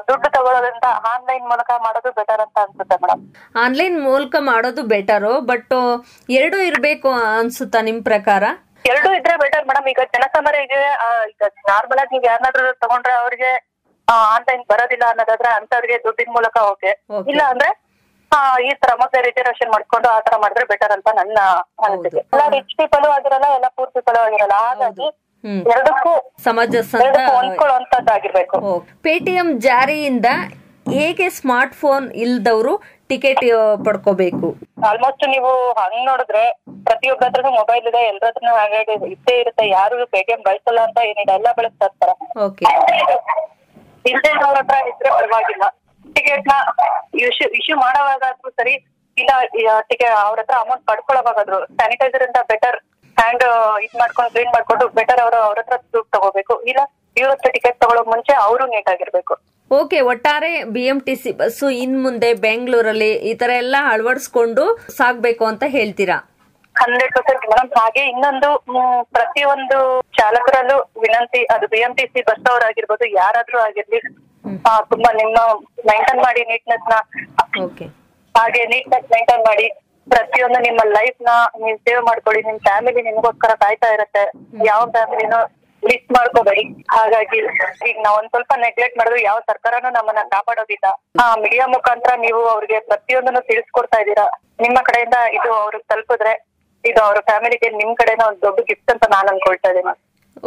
[0.07, 3.21] ದುಡ್ಡು ತಗೊಳ್ಳೋದ್ರಿಂದ ಆನ್ಲೈನ್ ಮೂಲಕ ಮಾಡೋದು ಬೆಟರ್ ಅಂತ ಅನ್ಸುತ್ತೆ ಮೇಡಮ್
[3.55, 5.73] ಆನ್ಲೈನ್ ಮೂಲಕ ಮಾಡೋದು ಬೆಟರ್ ಬಟ್
[6.29, 8.43] ಎರಡು ಇರಬೇಕು ಅನ್ಸುತ್ತಾ ನಿಮ್ ಪ್ರಕಾರ?
[8.85, 10.81] ಎರಡು ಇದ್ರೆ ಬೆಟರ್ ಮೇಡಮ್ ಈಗ ಜನಸಾಮಾನ್ಯರಿಗೆ
[11.31, 13.51] ಈಗ ನಾರ್ಮಲ್ ಆಗಿ ನೀವು ಯಾರನ್ನಾದ್ರೂ ತಗೊಂಡ್ರೆ ಅವ್ರಿಗೆ
[14.29, 16.91] ಆನ್ಲೈನ್ ಬರೋದಿಲ್ಲ ಅನ್ನೋದಾದ್ರೆ ಅಂತವ್ರಿಗೆ ದುಡ್ಡಿನ ಮೂಲಕ ಓಕೆ.
[17.31, 17.69] ಇಲ್ಲ ಅಂದ್ರೆ
[18.67, 21.37] ಈ ತರ ಮತ್ತೆ ರಿಸರ್ವೇಶನ್ ಮಾಡ್ಕೊಂಡು ಆ ತರ ಮಾಡಿದ್ರೆ ಬೆಟರ್ ಅಂತ ನನ್ನ
[21.85, 22.21] ಅನಿಸಿಕೆ.
[22.33, 25.07] ಎಲ್ಲ ರಿಚ್ ಪೀಪಲ್ ಆಗಿರಲ್ಲ ಎಲ್ಲ ಪೂರ್ ಪೀಪಲ್ ಆಗಿರಲ್ಲ ಹಾಗಾಗಿ
[25.73, 26.11] ಎರಡಕ್ಕೂ
[26.45, 26.75] ಸಮಾಜ
[27.37, 28.59] ಹೊಂದ್ಕೊಳ್ಳುವಂತದ್ದಾಗಿರ್ಬೇಕು
[29.07, 30.29] ಪೇಟಿಎಂ ಜಾರಿಯಿಂದ
[30.95, 32.73] ಹೇಗೆ ಸ್ಮಾರ್ಟ್ ಫೋನ್ ಇಲ್ದವರು
[33.11, 33.43] ಟಿಕೆಟ್
[33.85, 34.47] ಪಡ್ಕೋಬೇಕು?
[34.89, 36.43] ಆಲ್ಮೋಸ್ಟ್ ನೀವು ಹಂಗ್ ನೋಡಿದ್ರೆ
[36.87, 41.85] ಪ್ರತಿಯೊಬ್ಬರ ಮೊಬೈಲ್ ಇದೆ ಎಲ್ಲರ ಹಾಗೆ ಆಂಡ್ರಾಯ್ಡ್ ಇದ್ದೇ ಇರುತ್ತೆ ಯಾರು ಪೇಟಿಎಂ ಬಳಸಲ್ಲ ಅಂತ ಏನಿದೆ ಎಲ್ಲ ಬಳಸ್ತಾ
[41.89, 42.13] ಇರ್ತಾರೆ.
[44.11, 45.65] ಇಲ್ದೇ ಅವ್ರ ಹತ್ರ ಇದ್ರೆ ಪರವಾಗಿಲ್ಲ.
[46.15, 46.53] ಟಿಕೆಟ್ನ
[47.27, 48.75] ಇಶ್ಯೂ ಇಶ್ಯೂ ಮಾಡೋವಾಗಾದ್ರೂ ಸರಿ
[49.17, 49.31] ಇಲ್ಲ
[49.89, 52.77] ಟಿಕೆಟ್ ಅವ್ರ ಹತ್ರ ಅಮೌಂಟ್ ಪಡ್ಕೊಳ್ಳೋವಾಗಾದ್ರು ಸ್ಯಾನಿಟೈಸರ್ ಇಂದ ಬೆಟರ್
[53.17, 53.43] ಹ್ಯಾಂಡ್
[53.85, 56.53] ಇದ್ ಮಾಡ್ಕೊಂಡು ಕ್ಲೀನ್ ಮಾಡ್ಕೊಂಡು ಬೆಟರ್ ಅವರು ಅವ್ರ ಹತ್ರ ದುಡ್ಡು ತಗೋಬೇಕು.
[56.69, 56.81] ಇಲ್ಲ
[57.17, 59.33] ಇವ್ರ ಹತ್ರ ಟಿಕೆಟ್ ತಗೊಳ್ಳೋ ಮುಂಚೆ ಅವರು ನೀಟ್ ಆಗಿರ್ಬೇಕು.
[59.71, 64.63] ಓಕೆ ಒಟ್ಟಾರೆ B M T C bus ಇನ್ ಮುಂದೆ ಬೆಂಗಳೂರಲ್ಲಿ ಈ ತರ ಎಲ್ಲ ಅಳವಡಿಸ್ಕೊಂಡು
[64.97, 66.17] ಸಾಗ್ಬೇಕು ಅಂತ ಹೇಳ್ತೀರಾ?
[66.75, 68.49] ಹಂಡ್ರೆಡ್ ಪರ್ಸೆಂಟ್ ಮೇಡಮ್ ಹಾಗೆ ಇನ್ನೊಂದು
[69.15, 69.77] ಪ್ರತಿಯೊಂದು
[70.19, 73.99] ಚಾಲಕರಲ್ಲೂ ವಿನಂತಿ ಅದು B M T C bus ಅವರಾಗಿರ್ಬೋದು ಯಾರಾದ್ರೂ ಆಗಿರ್ಲಿ
[74.91, 75.37] ತುಂಬಾ ನಿಮ್ಮ
[75.89, 76.95] ಮೈಂಟೈನ್ ಮಾಡಿ ನೀಟ್ನೆಸ್ನ
[77.65, 77.85] ಓಕೆ
[78.35, 79.67] ಹಾಗೆ ನೀಟ್ನೆಸ್ ಮೇಂಟೈನ್ ಮಾಡಿ
[80.07, 84.23] ಪ್ರತಿಯೊಂದು ನಿಮ್ಮ ಲೈಫ್ನ ನೀವು ಸೇವ್ ಮಾಡ್ಕೊಳ್ಳಿ ನಿಮ್ ಫ್ಯಾಮಿಲಿ ನಿಮ್ಗೋಸ್ಕರ ಕಾಯ್ತಾ ಇರತ್ತೆ.
[84.69, 85.39] ಯಾವ ಫ್ಯಾಮಿಲಿನೂ
[85.83, 86.63] ಮಿಸ್ ಮಾಡ್ಕೋಬೇಡಿ.
[86.95, 87.39] ಹಾಗಾಗಿ
[87.89, 90.87] ಈಗ ನಾವ್ ಒಂದ್ ಸ್ವಲ್ಪ ನೆಗ್ಲೆಕ್ಟ್ ಮಾಡಿದ್ರು ಯಾವ ಸರ್ಕಾರನೂ ನಮ್ಮನ್ನ ಕಾಪಾಡೋದಿಲ್ಲ.
[91.23, 94.25] ಆ ಮೀಡಿಯಾ ಮುಖಾಂತರ ನೀವು ಅವ್ರಿಗೆ ಪ್ರತಿಯೊಂದನ್ನು ತಿಳಿಸ್ಕೊಡ್ತಾ ಇದ್ದೀರಾ?
[94.65, 96.33] ನಿಮ್ಮ ಕಡೆಯಿಂದ ಇದು ಅವ್ರಿಗೆ ತಲುಪಿದ್ರೆ
[96.83, 99.93] ಇದು ಅವ್ರ ಫ್ಯಾಮಿಲಿಗೆ ನಿಮ್ ಕಡೆನ ಒಂದು ದೊಡ್ಡ ಗಿಫ್ಟ್ ಅಂತ ನಾನು ಅನ್ಕೊಳ್ತಾ ಇದ್ದೀನಿ.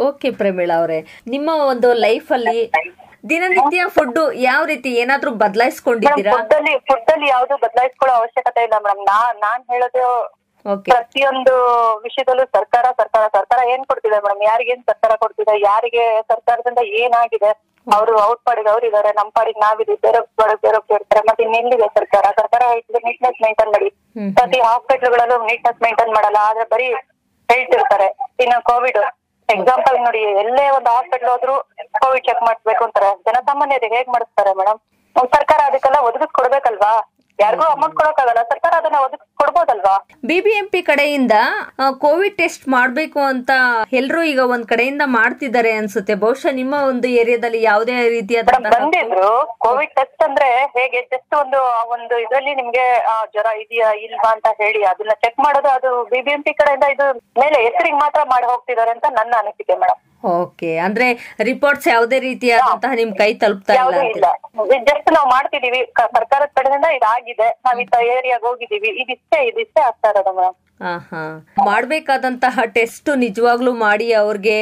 [0.07, 0.99] ಓಕೆ ಪ್ರಮೀಳಾ ಅವರೇ.
[1.35, 2.59] ನಿಮ್ಮ ಒಂದು ಲೈಫಲ್ಲಿ
[3.23, 6.33] ದಿನನಿತ್ಯ ಫುಡ್ ಯಾವ ರೀತಿ ಏನಾದ್ರೂ ಬದಲಾಯಿಸ್ಕೊಂಡಿದ್ದೀರಾ?
[6.35, 9.01] ಫುಡ್ ಅಲ್ಲಿ ಫುಡ್ ಅಲ್ಲಿ ಯಾವ್ದು ಬದಲಾಯಿಸ್ಕೊಳ್ಳೋ ಅವಶ್ಯಕತೆ ಇಲ್ಲ ಮೇಡಮ್.
[9.11, 10.03] ನಾ ನಾನ್ ಹೇಳೋದು
[10.87, 11.53] ಪ್ರತಿಯೊಂದು
[12.05, 14.41] ವಿಷಯದಲ್ಲೂ ಸರ್ಕಾರ ಸರ್ಕಾರ ಸರ್ಕಾರ ಏನ್ ಕೊಡ್ತಿದೆ ಮೇಡಮ್?
[14.51, 15.53] ಯಾರಿಗೇನ್ ಸರ್ಕಾರ ಕೊಡ್ತಿದೆ?
[15.69, 17.51] ಯಾರಿಗೆ ಸರ್ಕಾರದಿಂದ ಏನಾಗಿದೆ?
[17.87, 20.19] ಅವರು ಔಟ್ ಪಾಡಿಗೆ ಅವ್ರು ಇದಾರೆ ನಮ್ ಪಾಡಿಗೆ ನಾವಿದೀವಿ ಬೇರೆ
[20.65, 22.25] ಬೇರೆ ಇರ್ತಾರೆ ಮತ್ತೆ ಇನ್ನೆಲ್ಲಿದೆ ಸರ್ಕಾರ?
[22.39, 22.63] ಸರ್ಕಾರ
[23.07, 23.89] ನೀಟ್ನೆಸ್ ಮೇಂಟೈನ್ ಮಾಡಿ.
[24.15, 26.87] ಪ್ರತಿ ಪ್ರತಿ ಹಾಸ್ಪಿಟಲ್ಗಳಲ್ಲೂ ನೀಟ್ನೆಸ್ ಮೇಂಟೈನ್ ಮಾಡಲ್ಲ ಆದ್ರೆ ಬರೀ
[27.49, 28.07] ಹೇಳ್ತಿರ್ತಾರೆ
[28.43, 28.99] ಇನ್ನು ಕೋವಿಡ್
[29.55, 31.55] ಎಕ್ಸಾಂಪಲ್ ನೋಡಿ, ಎಲ್ಲೇ ಒಂದು ಹಾಸ್ಪಿಟಲ್ ಹೋದ್ರು
[32.01, 33.09] ಕೋವಿಡ್ ಚೆಕ್ ಮಾಡಿಸ್ಬೇಕು ಅಂತಾರೆ.
[33.27, 34.79] ಜನಸಾಮಾನ್ಯರಿಗೆ ಹೇಗ್ ಮಾಡಿಸ್ತಾರೆ ಮೇಡಮ್
[35.35, 36.91] ಸರ್ಕಾರ ಅದಕ್ಕೆಲ್ಲ ಒದಗಿಸ್ ಕೊಡ್ಬೇಕಲ್ವಾ
[37.39, 38.41] ಯಾರಿಗೂ ಅಮೌಂಟ್ ಕೊಡಕ್ಕಾಗಲ್ಲ.
[38.51, 39.93] ಸರ್ಕಾರ ಅದನ್ನ ಒದಗಿಸಿ ಕೊಡ್ಬೋದಲ್ವಾ?
[40.29, 41.35] ಬಿಬಿಎಂಪಿ ಕಡೆಯಿಂದ
[42.05, 43.51] ಕೋವಿಡ್ ಟೆಸ್ಟ್ ಮಾಡ್ಬೇಕು ಅಂತ
[43.99, 46.15] ಎಲ್ರು ಈಗ ಒಂದ್ ಕಡೆಯಿಂದ ಮಾಡ್ತಿದ್ದಾರೆ ಅನ್ಸುತ್ತೆ.
[46.23, 48.41] ಬಹುಶಃ ನಿಮ್ಮ ಒಂದು ಏರಿಯಾದಲ್ಲಿ ಯಾವುದೇ ರೀತಿಯ
[48.77, 49.29] ಬಂದಿದ್ರು.
[49.65, 51.61] ಕೋವಿಡ್ ಟೆಸ್ಟ್ ಅಂದ್ರೆ ಹೇಗೆ ಜಸ್ಟ್ ಒಂದು
[51.95, 52.85] ಒಂದು ಇದರಲ್ಲಿ ನಿಮ್ಗೆ
[53.33, 57.07] ಜ್ವರ ಇದೆಯಾ ಇಲ್ವಾ ಅಂತ ಹೇಳಿ ಅದನ್ನ ಚೆಕ್ ಮಾಡೋದು ಅದು ಬಿಬಿಎಂಪಿ ಕಡೆಯಿಂದ ಇದು
[57.41, 61.05] ಮೇಲೆ ಹೆಸರಿಗೆ ಮಾತ್ರ ಮಾಡಿ ಹೋಗ್ತಿದ್ದಾರೆ ಅಂತ ನನ್ನ ಅನಿಸಿಕೆ ಮೇಡಮ್ ಓಕೆ ಅಂದ್ರೆ
[61.49, 63.73] ರಿಪೋರ್ಟ್ಸ್ ಯಾವುದೇ ರೀತಿಯಾದಂತಹ ನಿಮ್ ಕೈ ತಲುಪ್ತಾ
[64.13, 64.25] ಇಲ್ಲ
[64.89, 65.79] ಜಸ್ಟ್ ನಾವು ಮಾಡ್ತಿದೀವಿ
[66.15, 67.47] ಸರ್ಕಾರದ ಕಡೆಯಿಂದ ಇದಾಗಿದೆ.
[67.65, 68.89] ನಾವ್ ಇಂತ ಏರಿಯಾಗ ಹೋಗಿದೀವಿ.
[69.03, 70.57] ಇದಿಷ್ಟೇ ಇದಿಷ್ಟೇ ಆಗ್ತಾ ಇರೋದು ಮೇಡಮ್
[71.69, 74.57] ಮಾಡ್ಬೇಕಾದಂತಹ ಟೆಸ್ಟ್ ನಿಜವಾಗ್ಲೂ ಮಾಡಿ ಅವ್ರಿಗೆ.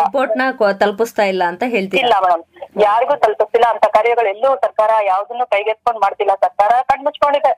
[0.00, 0.42] ರಿಪೋರ್ಟ್ನ
[0.82, 2.02] ತಲುಪಿಸ್ತಾ ಇಲ್ಲ ಅಂತ ಹೇಳ್ತೀರಾ?
[2.04, 2.42] ಇಲ್ಲ ಮೇಡಮ್
[2.86, 3.68] ಯಾರಿಗೂ ತಲುಪಿಸ್ತಿಲ್ಲ.
[3.74, 6.34] ಅಂತ ಕಾರ್ಯಗಳು ಎಲ್ಲೂ ಸರ್ಕಾರ ಯಾವ್ದನ್ನು ಕೈಗೆತ್ಕೊಂಡ್ ಮಾಡ್ತಿಲ್ಲ.
[6.46, 7.52] ಸರ್ಕಾರ ಕಣ್ಮುಚ್ಕೊಂಡಿದೆ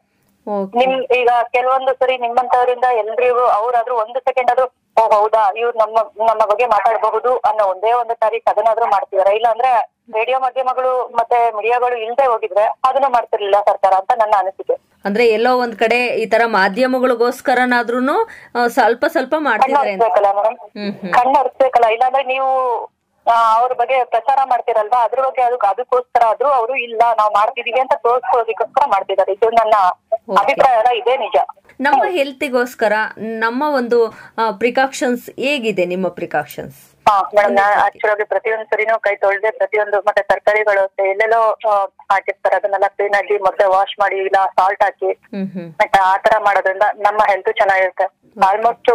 [0.80, 4.66] ನಿಮ್ ಈಗ ಕೆಲವೊಂದು ಸರಿ ನಿಮ್ಮಂತವರಿಂದ ಎಲ್ರಿಗೂ ಅವ್ರಾದ್ರೂ ಒಂದು ಸೆಕೆಂಡ್ ಆದ್ರೂ
[4.96, 5.42] ಓ ಹೌದಾ?
[5.60, 5.96] ಇವ್ರು ನಮ್ಮ
[6.28, 9.32] ನಮ್ಮ ಬಗ್ಗೆ ಮಾತಾಡಬಹುದು ಅನ್ನೋ ಒಂದೇ ಒಂದು ತಾರೀಕು ಅದನ್ನಾದ್ರೂ ಮಾಡ್ತಿದಾರೆ?
[9.38, 9.70] ಇಲ್ಲ ಅಂದ್ರೆ
[10.14, 14.74] ರೇಡಿಯೋ ಮಾಧ್ಯಮಗಳು ಮತ್ತೆ ಮೀಡಿಯಾಗಳು ಇಲ್ದೇ ಹೋಗಿದ್ರೆ ಅದನ್ನು ಮಾಡ್ತಿರ್ಲಿಲ್ಲ ಸರ್ಕಾರ ಅಂತ ನನ್ನ ಅನಿಸಿಕೆ.
[15.04, 18.16] ಅಂದ್ರೆ ಎಲ್ಲೋ ಒಂದ್ ಕಡೆ ಈ ತರ ಮಾಧ್ಯಮಗಳಿಗೋಸ್ಕರನಾದ್ರೂನು
[18.76, 20.52] ಸ್ವಲ್ಪ ಸ್ವಲ್ಪ ಮಾಡ್ತಾರೆ ಮಾಡ್ತಿದ್ದಾರೆ
[21.16, 22.48] ಕಣ್ಣು ಹರಿಸ್ಬೇಕಲ್ಲ ಇಲ್ಲಾಂದ್ರೆ ನೀವು
[23.56, 24.98] ಅವ್ರ ಬಗ್ಗೆ ಪ್ರಚಾರ ಮಾಡ್ತಿರಲ್ವಾ?
[25.06, 29.32] ಅದ್ರ ಬಗ್ಗೆ ಅದಕ್ಕೆ ಅದಕ್ಕೋಸ್ಕರ ಆದ್ರೂ ಅವರು ಇಲ್ಲ ನಾವು ಮಾಡ್ತಿದೀವಿ ಅಂತ ತೋರಿಸ್ಕೊಳ್ಳೋದಕ್ಕೋಸ್ಕರ ಮಾಡ್ತಿದ್ದಾರೆ.
[29.36, 29.76] ಇದು ನನ್ನ
[30.28, 31.36] ಅಭಿಪ್ರಾಯ ಇದೆ ನಿಜ.
[31.80, 32.94] ನಮ್ಮ ಹೆಲ್ತಿಗೋಸ್ಕರ
[33.44, 33.98] ನಮ್ಮ ಒಂದು
[34.58, 36.76] ಪ್ರಿಕಾಕ್ಷನ್ಸ್ ಹೇಗಿದೆ ನಿಮ್ಮ ಪ್ರಿಕಾಕ್ಷನ್ಸ್?
[37.36, 41.40] ಮೇಡಮ್ ನಾ ಆಕ್ಚುಲಿ ಪ್ರತಿಯೊಂದು ಸರಿನೂ ಕೈ ತೊಳೆದೆ ಪ್ರತಿಯೊಂದು ಮತ್ತೆ ತರಕಾರಿಗಳು ಎಲ್ಲೆಲ್ಲೋ
[42.12, 42.56] ಹಾಕಿರ್ತಾರೆ.
[42.56, 45.10] ಅದನ್ನೆಲ್ಲ ಕ್ಲೀನ್ ಆಗಿ ಮತ್ತೆ ವಾಶ್ ಮಾಡಿ ಇಲ್ಲ ಸಾಲ್ಟ್ ಹಾಕಿ.
[45.80, 48.06] ಮತ್ತೆ ಆ ತರ ಮಾಡೋದ್ರಿಂದ ನಮ್ಮ ಹೆಲ್ತ್ ಚೆನ್ನಾಗಿರುತ್ತೆ.
[48.50, 48.90] ಆಲ್ಮೋಸ್ಟ್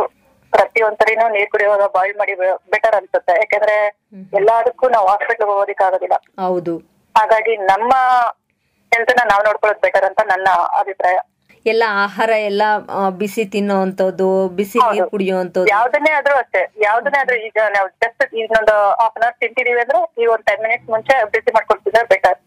[0.51, 2.36] ಪ್ರತಿಯೊಂದ್ ಸರಿನೂ ನೀರ್ ಕುಡಿಯುವಾಗ ಬಾಯ್ಲ್ ಮಾಡಿ
[2.74, 3.33] ಬೆಟರ್ ಅನ್ಸುತ್ತೆ.
[3.33, 3.77] ಯಾಕಂದ್ರೆ
[4.33, 6.17] ಎಲ್ಲದಕ್ಕೂ ನಾವು ಹಾಸ್ಪಿಟಲ್ ಹೋಗೋದಿಕ್ಕಾಗೋದಿಲ್ಲ.
[6.48, 6.77] ಹೌದು.
[7.17, 7.93] ಹಾಗಾಗಿ ನಮ್ಮ
[8.91, 10.48] ಹೆಲ್ತ್ನ ನಾವ್ ನೋಡ್ಕೊಳ್ಳೋದು ಬೆಟರ್ ಅಂತ ನನ್ನ
[10.79, 11.18] ಅಭಿಪ್ರಾಯ.
[11.66, 12.63] ಎಲ್ಲ ಆಹಾರ ಎಲ್ಲ
[13.18, 16.61] ಬಿಸಿ ತಿನ್ನುವಂತದ್ದು ಬಿಸಿ ನೀರು ಕುಡಿಯುವಂತದ್ದು ಯಾವ್ದನ್ನೇ ಆದ್ರೂ ಅಷ್ಟೇ.
[16.85, 20.87] ಯಾವ್ದನ್ನೇ ಆದ್ರೂ ಈಗ ನಾವು ಜಸ್ಟ್ ಇನ್ನೊಂದು ಹಾಫ್ ಅನ್ ಅವರ್ ತಿಂತಿದೀವಿ ಅಂದ್ರೆ ಈ ಒಂದ್ ಟೆನ್ ಮಿನಿಟ್ಸ್
[20.90, 22.37] ಮುಂಚೆ ಬಿಸಿ ಮಾಡ್ಕೊಡ್ತಿದ್ರೆ ಬೆಟರ್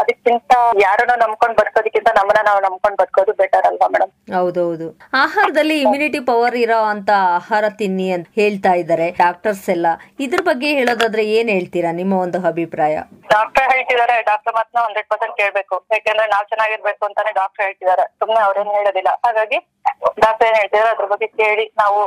[0.00, 0.52] ಅದಕ್ಕಿಂತ
[0.82, 4.86] ಯಾರನ್ನ ನಂಬ್ಕೊಂಡ್ ಬದುಕೋದಕ್ಕಿಂತ ನಮ್ಮನ್ನ ನಾವು ನಂಬ್ಕೊಂಡ್ ಬದುಕೋದು ಬೆಟರ್ ಅಲ್ವಾ ಮೇಡಮ್ ಹೌದೌದು.
[5.22, 9.86] ಆಹಾರದಲ್ಲಿ ಇಮ್ಯುನಿಟಿ ಪವರ್ ಇರೋ ಅಂತ ಆಹಾರ ತಿನ್ನಿ ಅಂತ ಹೇಳ್ತಾ ಇದ್ದಾರೆ ಡಾಕ್ಟರ್ಸ್ ಎಲ್ಲ.
[10.26, 12.94] ಇದ್ರ ಬಗ್ಗೆ ಹೇಳೋದಾದ್ರೆ ಏನ್ ಹೇಳ್ತೀರಾ ನಿಮ್ಮ ಒಂದು ಅಭಿಪ್ರಾಯ?
[13.34, 15.76] ಡಾಕ್ಟರ್ ಹೇಳ್ತಿದಾರೆ ಡಾಕ್ಟರ್ ಮಾತ್ರ ಹಂಡ್ರೆಡ್ ಪರ್ಸೆಂಟ್ ಕೇಳ್ಬೇಕು.
[15.96, 19.12] ಯಾಕಂದ್ರೆ ನಾವ್ ಚೆನ್ನಾಗಿರ್ಬೇಕು ಅಂತಾನೆ ಡಾಕ್ಟರ್ ಹೇಳ್ತಿದಾರೆ ಸುಮ್ನೆ ಅವ್ರೇನು ಹೇಳೋದಿಲ್ಲ.
[19.26, 19.60] ಹಾಗಾಗಿ
[20.24, 22.00] ಡಾಕ್ಟರ್ ಏನ್ ಹೇಳ್ತಿದಾರೆ ಅದ್ರ ಬಗ್ಗೆ ಕೇಳಿ ನಾವು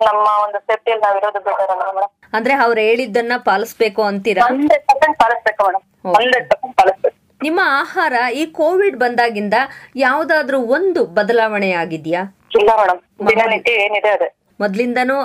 [0.00, 4.42] ನಮ್ಮ ಒಂದು ಸೇಫ್ಟಿಯಲ್ಲಿ ನಾವ್ ಇರೋದು ಬೇಕಾರ ಮೇಡಮ್ ಅಂದ್ರೆ ಅವ್ರು ಹೇಳಿದ್ದನ್ನ ಪಾಲಿಸ್ಬೇಕು ಅಂತೀರಾ?
[4.46, 5.84] ಹಂಡ್ರೆಡ್ ಪರ್ಸೆಂಟ್ ಪಾಲಿಸ್ಬೇಕು ಮೇಡಮ್
[6.18, 7.16] ಹಂಡ್ರೆಡ್ ಪರ್ಸೆಂಟ್ ಪಾಲಿಸ್ಬೇಕು.
[7.40, 9.56] ನಿಮ್ಮ ಆಹಾರ ಈ ಕೋವಿಡ್ ಬಂದಾಗಿಂದ
[9.98, 12.20] ಯಾವ್ದಾದ್ರೂ ಒಂದು ಬದಲಾವಣೆ ಆಗಿದ್ಯಾ
[12.54, 14.28] ಇಲ್ಲ ಮೇಡಮ್ ದಿನನಿತ್ಯ ಏನಿದೆ ಅದೇ.
[14.60, 15.16] ಮೊದ್ಲಿಂದನೂ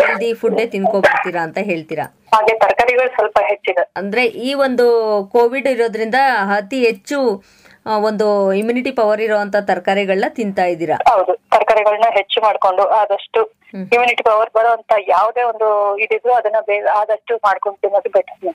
[0.00, 2.04] ಹೆಲ್ದಿ ಫುಡ್ಡೇ ತಿನ್ಕೊ ಬರ್ತೀರಾ ಅಂತ ಹೇಳ್ತೀರಾ?
[2.34, 3.82] ಹಾಗೆ ತರಕಾರಿಗಳು ಸ್ವಲ್ಪ ಹೆಚ್ಚಿದೆ.
[4.00, 4.86] ಅಂದ್ರೆ ಈ ಒಂದು
[5.32, 6.18] ಕೋವಿಡ್ ಇರೋದ್ರಿಂದ
[6.56, 7.18] ಅತಿ ಹೆಚ್ಚು
[8.04, 8.26] ಒಂದು
[8.60, 10.96] ಇಮ್ಯುನಿಟಿ ಪವರ್ ಇರುವಂತ ತರಕಾರಿಗಳನ್ನ ತಿಂತಾ ಇದ್ದೀರಾ?
[11.10, 11.32] ಹೌದು.
[11.52, 13.40] ತರಕಾರಿಗಳನ್ನ ಹೆಚ್ಚು ಮಾಡ್ಕೊಂಡು ಆದಷ್ಟು
[13.86, 15.68] ಇಮ್ಯುನಿಟಿ ಪವರ್ ಬರುವಂತ ಯಾವುದೇ ಒಂದು
[16.04, 16.58] ಇದಿದ್ರು ಅದನ್ನ
[17.00, 18.54] ಆದಷ್ಟು ಮಾಡ್ಕೊಂಡು ತಿನ್ನೋದು ಬೆಟರ್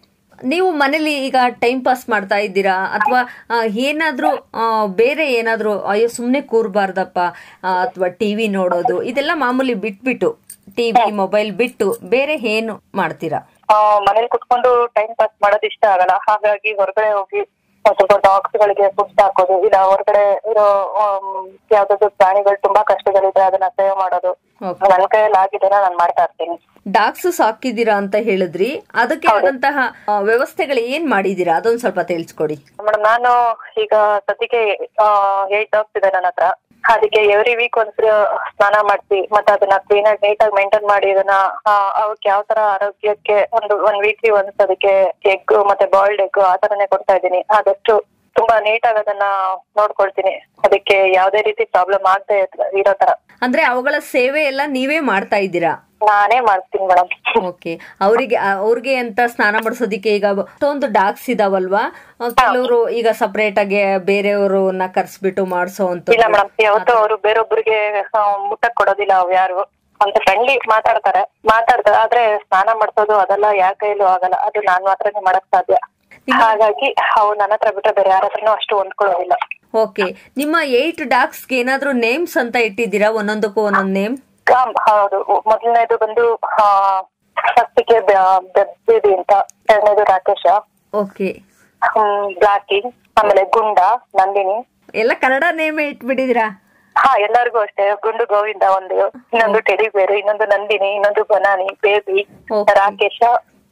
[0.51, 2.75] ನೀವು ಮನೇಲಿ ಈಗ ಟೈಮ್ ಪಾಸ್ ಮಾಡ್ತಾ ಇದ್ದೀರಾ?
[2.97, 3.21] ಅಥವಾ
[3.87, 4.29] ಏನಾದ್ರೂ
[5.01, 7.19] ಬೇರೆ ಏನಾದ್ರೂ ಅಯ್ಯೋ ಸುಮ್ನೆ ಕೂರ್ಬಾರ್ದಪ್ಪ
[7.83, 10.29] ಅಥವಾ ಟಿವಿ ನೋಡೋದು ಇದೆಲ್ಲ ಮಾಮೂಲಿ ಬಿಟ್ಬಿಟ್ಟು
[10.77, 13.39] ಟಿವಿ ಮೊಬೈಲ್ ಬಿಟ್ಟು ಬೇರೆ ಏನು ಮಾಡ್ತೀರಾ?
[14.07, 16.13] ಮನೇಲಿ ಕುತ್ಕೊಂಡು ಟೈಮ್ ಪಾಸ್ ಮಾಡೋದು ಇಷ್ಟ ಆಗಲ್ಲ.
[16.27, 17.41] ಹಾಗಾಗಿ ಹೊರಗಡೆ ಹೋಗಿ
[17.85, 20.65] ಸ್ವಲ್ಪ ಡಾಗ್ಸ್ ಗಳಿಗೆ ಫುಡ್ ಹಾಕೋದು ಇಲ್ಲ ಹೊರಗಡೆ ಇರೋ
[21.75, 24.31] ಯಾವ್ದಾದ್ರು ಪ್ರಾಣಿಗಳು ತುಂಬಾ ಕಷ್ಟದಲ್ಲಿದ್ರೆ ಅದನ್ನ ಸೇವ್ ಮಾಡೋದು.
[24.63, 26.55] ನನ್ನ ನನ್ ಕೈಯಲ್ಲಿ ಆಗಿದೆ ನಾನ್ ಮಾಡ್ತಾ ಇರ್ತೀನಿ.
[26.97, 28.69] ಡಾಗ್ಸ್ ಸಾಕಿದೀರಾ ಅಂತ ಹೇಳಿದ್ರಿ.
[29.01, 29.77] ಅದಕ್ಕೆ ಆದಂತಹ
[30.29, 32.57] ವ್ಯವಸ್ಥೆಗಳು ಏನ್ ಮಾಡಿದೀರಾ ಅದೊಂದ್ ಸ್ವಲ್ಪ ತಿಳಿಸ್ಕೊಡಿ.
[32.87, 33.31] ಮೇಡಮ್ ನಾನು
[33.83, 33.93] ಈಗ
[34.27, 34.61] ಸದ್ಯಕ್ಕೆ
[35.59, 36.47] ಏಟ್ ಡಾಗ್ಸ್ ಇದೆ ನನ್ನ ಹತ್ರ.
[36.91, 38.09] ಅದಕ್ಕೆ ಎವ್ರಿ ವೀಕ್ ಒಂದ್ಸಲ
[38.51, 41.35] ಸ್ನಾನ ಮಾಡ್ತಿ ಮತ್ತೆ ಅದನ್ನ ಕ್ಲೀನ್ ಆಗಿ ನೀಟ್ ಆಗಿ ಮೇಂಟೈನ್ ಮಾಡಿ ಅದನ್ನ
[42.03, 44.93] ಅವಕ್ಕೆ ಯಾವ ತರ ಆರೋಗ್ಯಕ್ಕೆ ಒಂದು ಒಂದ್ ವೀಕ್ಲಿ ಒಂದ್ಸ್ ಅದಕ್ಕೆ
[45.33, 47.41] ಎಗ್ ಮತ್ತೆ ಬಾಯ್ಲ್ಡ್ ಎಗ್ ಆ ತರನೇ ಕೊಡ್ತಾ ಇದ್ದೀನಿ.
[47.57, 47.95] ಆದಷ್ಟು
[48.35, 49.27] ತುಂಬಾ ನೀಟ್ ಆಗಿ ಅದನ್ನ
[49.79, 50.33] ನೋಡ್ಕೊಳ್ತೀನಿ.
[50.65, 52.39] ಅದಕ್ಕೆ ಯಾವ್ದೇ ರೀತಿ ಪ್ರಾಬ್ಲಮ್ ಆಗದೆ
[52.81, 53.11] ಇರೋ ತರ.
[53.45, 55.73] ಅಂದ್ರೆ ಅವುಗಳ ಸೇವೆ ಎಲ್ಲ ನೀವೇ ಮಾಡ್ತಾ ಇದ್ದೀರಾ?
[56.01, 57.09] ನಾನೇ ಮಾಡ್ತೀನಿ ಮೇಡಮ್.
[57.47, 57.79] ಓಕೆ.
[58.01, 61.83] ಅವರಿಗೆ ಅವ್ರಿಗೆ ಅಂತ ಸ್ನಾನ ಮಾಡಿಸೋದಿಕ್ಕೆ ಈಗ ಅಷ್ಟೊಂದು ಡಾಕ್ಸ್ ಇದಾವಲ್ವಾ?
[62.41, 67.79] ಕೆಲವರು ಈಗ ಸಪರೇಟ್ ಆಗಿ ಬೇರೆಯವ್ರನ್ನ ಕರ್ಸ್ಬಿಟ್ಟು ಮಾಡಿಸೋ ಇಲ್ಲ ಮೇಡಮ್ ಯಾವತ್ತೂ ಅವರು ಬೇರೊಬ್ಬರಿಗೆ
[68.49, 69.59] ಮುಟ್ಟಕ್ ಕೊಡೋದಿಲ್ಲ ಅವ್ ಯಾರು.
[70.01, 71.21] ಅಂತ ಫ್ರೆಂಡ್ಲಿ ಮಾತಾಡ್ತಾರೆ.
[71.45, 74.35] ಮಾತಾಡ್ತಾರೆ ಆದ್ರೆ ಸ್ನಾನ ಮಾಡ್ಸೋದು ಅದೆಲ್ಲ ಯಾರ ಕೈಲೂ ಆಗಲ್ಲ.
[74.35, 75.77] ಅದು ನಾನ್ ಮಾತ್ರನೇ ಮಾಡಕ್ ಸಾಧ್ಯ.
[76.33, 76.87] ಹಾಗಾಗಿ
[77.19, 79.33] ಅವು ನನ್ನ ಹತ್ರ ಬಿಟ್ರೆ ಬೇರೆ ಯಾರ ಹತ್ರನೂ ಅಷ್ಟು ಹೊಂದ್ಕೊಳ್ಳೋದಿಲ್ಲ.
[79.75, 80.05] ಓಕೆ.
[80.37, 83.09] ನಿಮ್ಮ ಏಟ್ ಡಾಕ್ಸ್ ಏನಾದ್ರೂ ನೇಮ್ಸ್ ಅಂತ ಇಟ್ಟಿದ್ದೀರಾ?
[83.09, 84.17] ಒಂದೊಂದಕ್ಕೂ ಒಂದೊಂದು ನೇಮ್
[84.87, 86.23] ಹೌದು ಮೊದಲನೇದು ಬಂದು
[87.55, 87.97] ಫಸ್ಟಿಗೆ
[88.87, 89.33] ಬೇಬಿ ಅಂತ
[89.69, 90.45] ಎರಡನೇದು ರಾಕೇಶ.
[90.93, 91.29] ಓಕೆ.
[92.39, 92.79] ಬ್ಲಾಕಿ
[93.17, 93.79] ಆಮೇಲೆ ಗುಂಡ
[94.15, 94.57] ನಂದಿನಿ.
[94.95, 96.47] ಎಲ್ಲ ಕನ್ನಡ ನೇಮ ಇಟ್ಬಿಟ್ಟಿದ್ದೀರಾ?
[96.95, 97.89] ಹಾ ಎಲ್ಲರಿಗೂ ಅಷ್ಟೇ.
[98.05, 98.95] ಗುಂಡು ಗೋವಿಂದ ಒಂದು
[99.33, 102.21] ಇನ್ನೊಂದು ಟೆಡಿ ಬೇರೆ ಇನ್ನೊಂದು ನಂದಿನಿ ಇನ್ನೊಂದು ಬನಾನಿ ಬೇಬಿ
[102.73, 103.19] ರಾಕೇಶ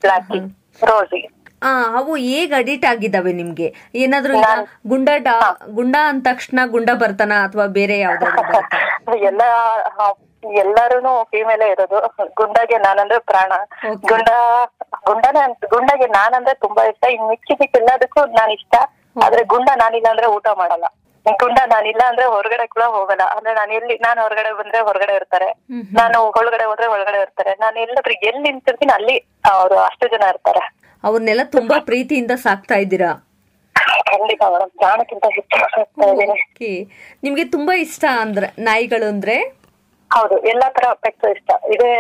[0.04, 0.40] ಬ್ಲಾಕಿ
[0.82, 1.22] ರೋಸಿ.
[1.64, 3.68] ಆ ಅವು ಹೇಗ್ ಅಡಿಟ್ ಆಗಿದ್ದಾವೆ ನಿಮ್ಗೆ?
[3.96, 4.34] ಏನಾದ್ರೂ
[4.88, 5.36] ಗುಂಡ ಡಾ
[5.70, 8.44] ಗುಂಡ ಅಂದ ತಕ್ಷಣ ಗುಂಡ ಬರ್ತಾನ ಅಥವಾ ಬೇರೆ ಯಾವ್ದಾದ್ರು?
[9.30, 9.42] ಎಲ್ಲ
[10.54, 12.26] ಎಲ್ಲಾರು ಫೀಮೇಲೆ ಇರೋದು.
[12.26, 13.52] ಗುಂಡಗೆ ನಾನಂದ್ರೆ ಪ್ರಾಣ.
[13.86, 14.30] ಗುಂಡ
[15.06, 17.06] ಗುಂಡನ ಅಂತ ಗುಂಡಗೆ ನಾನಂದ್ರೆ ತುಂಬಾ ಇಷ್ಟ.
[17.06, 18.76] ಇನ್ ಮಿಕ್ಕಿದಕ್ಕೆ ಎಲ್ಲದಕ್ಕೂ ನಾನ್ ಇಷ್ಟ.
[19.24, 20.86] ಆದ್ರೆ ಗುಂಡ ನಾನಿಲ್ಲ ಅಂದ್ರೆ ಊಟ ಮಾಡಲ್ಲ.
[21.40, 23.22] ಗುಂಡ ನಾನಿಲ್ಲ ಅಂದ್ರೆ ಹೊರಗಡೆ ಕೂಡ ಹೋಗಲ್ಲ.
[23.22, 25.54] ಅಂದ್ರೆ ನಾನು ಎಲ್ಲಿ ನಾನು ಹೊರಗಡೆ ಬಂದ್ರೆ ಹೊರಗಡೆ ಇರ್ತಾರೆ.
[25.94, 27.56] ನಾನು ಒಳಗಡೆ ಹೋದ್ರೆ ಒಳಗಡೆ ಇರ್ತಾರೆ.
[27.60, 29.18] ನಾನು ಎಲ್ಲಾದ್ರೂ ಎಲ್ಲಿ ನಿಂತಿರ್ತೀನಿ ಅಲ್ಲಿ
[29.52, 30.60] ಅವರು ಅಷ್ಟು ಜನ ಇರ್ತಾರೆ.
[31.04, 33.12] ಅವ್ರನ್ನೆಲ್ಲ ತುಂಬಾ ಪ್ರೀತಿಯಿಂದ ಸಾಕ್ತಾ ಇದ್ದೀರಾ?
[37.24, 39.67] ನಿಮ್ಗೆ ತುಂಬಾ ಇಷ್ಟ ಅಂದ್ರೆ ನಾಯಿಗಳು ಅಂದ್ರೆ?
[40.12, 41.50] ಹೌದು ಎಲ್ಲಾ ತರ ಪೆಟ್ಟು ಇಷ್ಟ.
[41.74, 41.92] ಇದೇ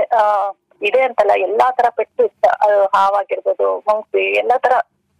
[0.82, 2.46] ಇದೆ ಅಂತಲ್ಲ ಎಲ್ಲಾ ತರ ಪೆಟ್ಟು ಇಷ್ಟ.
[2.63, 4.74] ಅದು ಹಾವಾಗಿರ್ಬೋದು ಮಂಕಿ ಎಲ್ಲಾ ತರ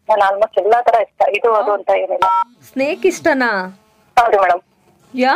[0.10, 1.22] ನಾನು ಆಲ್ಮೋಸ್ಟ್ ಎಲ್ಲಾ ತರ ಇಷ್ಟ.
[1.38, 2.28] ಇದು ಅದು ಅಂತ ಏನಿಲ್ಲ.
[2.70, 3.52] ಸ್ನೇಕ್ ಇಷ್ಟನಾ?
[4.18, 4.62] ಹೌದು ಮೇಡಮ್
[5.14, 5.34] ಯಾ?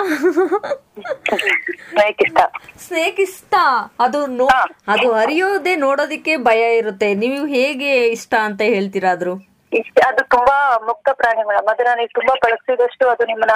[1.89, 2.39] ಸ್ನೇಕ್ ಇಷ್ಟ.
[2.85, 3.53] ಸ್ನೇಕ್ ಇಷ್ಟ?
[3.99, 4.47] ಅದು ನೋ
[4.93, 7.09] ಅದು ಹರಿಯೋದೇ ನೋಡೋದಿಕ್ಕೆ ಭಯ ಇರುತ್ತೆ.
[7.23, 9.33] ನೀವು ಹೇಗೆ ಇಷ್ಟ ಅಂತ ಹೇಳ್ತೀರಾದ್ರು?
[9.71, 10.55] ಇಷ್ಟ ಅದು ತುಂಬಾ
[10.87, 13.55] ಮುಕ್ತ ಪ್ರಾಣಿ ಮೇಡಮ್ ಅದನ್ನ ನೀವು ತುಂಬಾ ಬಳಸಿದಷ್ಟು ಅದು ನಿಮ್ಮನ್ನ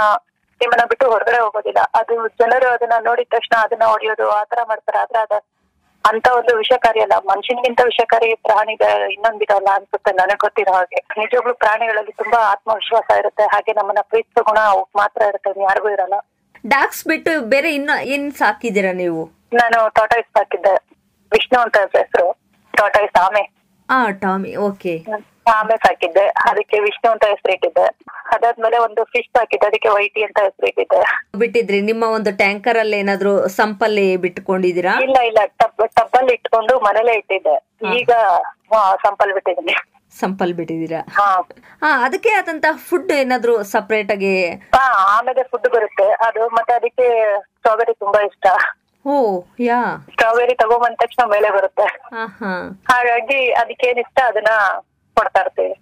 [0.61, 1.79] ನಿಮ್ಮನ್ನ ಬಿಟ್ಟು ಹೊರಗಡೆ ಹೋಗೋದಿಲ್ಲ.
[1.93, 4.99] ಅದು ಜನರು ಅದನ್ನ ನೋಡಿದ ತಕ್ಷಣ ಅದನ್ನ ಹೊಡೆಯೋದು ಆತರ ಮಾಡ್ತಾರೆ.
[4.99, 5.41] ಆದ್ರೆ ಅದ
[6.05, 7.13] ಅಂತ ಒಂದು ವಿಷಕಾರಿ ಅಲ್ಲ.
[7.25, 10.95] ಮನುಷ್ಯನಿಗಿಂತ ವಿಷಕಾರಿ ಪ್ರಾಣಿ ಬೆ- ಇನ್ನೊಂದಿರಲ್ಲ ಅನ್ಸುತ್ತೆ ನನಗ್ ಗೊತ್ತಿರೋ ಹಾಗೆ.
[10.95, 13.43] ನಿಜವಾಗ್ಲೂ ಪ್ರಾಣಿಗಳಲ್ಲಿ ತುಂಬಾ ಆತ್ಮವಿಶ್ವಾಸ ಇರುತ್ತೆ.
[13.43, 14.57] ಹಾಗೆ ನಮ್ಮನ್ನ ಪ್ರೀತಿಸೋ ಗುಣ
[14.95, 15.61] ಮಾತ್ರ ಇರುತ್ತೆ.
[15.61, 16.13] ಯಾರಿಗೂ ಇರಲ್ಲ.
[16.67, 19.25] ಡಾಕ್ಸ್ ಬಿಟ್ಟು ಬೇರೆ ಇನ್ನ ಏನ್ ಸಾಕಿದ್ದೀರಾ ನೀವು?
[19.53, 20.75] ನಾನು ಟಾಟಾಯ್ಸ್ ಹಾಕಿದ್ದೆ
[21.31, 22.37] ವಿಷ್ಣು ಅಂತ ಹೆಸರು.
[22.77, 23.51] ಟಾಟಾಯ್ಸ್ ಆಮೆ.
[23.89, 24.55] ಆ ಟಾಮಿ.
[24.55, 25.05] ಓಕೆ.
[25.47, 26.27] ಆಮೆ ಸಾಕಿದ್ದೆ.
[26.27, 27.85] ಅದಕ್ಕೆ ವಿಷ್ಣು ಅಂತ ಹೆಸರಿಟ್ಟಿದ್ದೆ
[28.33, 29.67] ಅದಾದ್ಮೇಲೆ ಒಂದು ಫಿಶ್ ಸಾಕಿದ್ದೆ.
[29.67, 31.01] ಅದಕ್ಕೆ ವೈಟಿ ಅಂತ ಹೆಸರಿಟ್ಟಿದ್ದೆ
[31.37, 31.81] ಬಿಟ್ಟಿದ್ರಿ.
[31.81, 35.37] ನಿಮ್ಮ ಒಂದು ಟ್ಯಾಂಕರ್ ಅಲ್ಲಿ ಏನಾದ್ರು ಸಂಪಲ್ಲಿ ಬಿಟ್ಕೊಂಡಿದೀರಾ ಇಲ್ಲ ಇಲ್ಲ.
[35.45, 37.55] ಟಬ್ ಅಲ್ಲಿ ಇಟ್ಕೊಂಡು ಮನೇಲೆ ಇಟ್ಟಿದ್ದೆ.
[37.95, 38.11] ಈಗ
[39.01, 39.75] ಸಂಪಲ್ ಬಿಟ್ಟಿದ್ದೀನಿ.
[40.19, 40.99] ಸಂಪಲ್ ಬಿಟ್ಟಿದ್ದೀರಾ?
[41.13, 41.41] ಹಾ.
[41.81, 44.47] ಹಾ ಅದಕ್ಕೆ ಆದಂತ ಫುಡ್ ಏನಾದ್ರು ಸಪರೇಟ್ ಆಗಿ
[44.79, 46.11] ಆಮೇಲೆ ಫುಡ್ ಬರುತ್ತೆ.
[46.27, 48.47] ಅದು ಮತ್ತೆ ಅದಕ್ಕೆ ಸ್ಟ್ರಾಬೆರಿ ತುಂಬಾ ಇಷ್ಟ.
[49.07, 49.79] ಓ ಯಾ.
[50.11, 51.87] ಸ್ಟ್ರಾಬೆರಿ ತಗೊಂಬಂದ ತಕ್ಷಣ ಮೇಲೆ ಬರುತ್ತೆ.
[52.93, 54.53] ಹಾಗಾಗಿ ಅದಕ್ಕೆ ಏನ್ ಇಷ್ಟ ಅದನ್ನ
[55.17, 55.73] ಕೊಡ್ತಾ ಇರ್ತೀವಿ.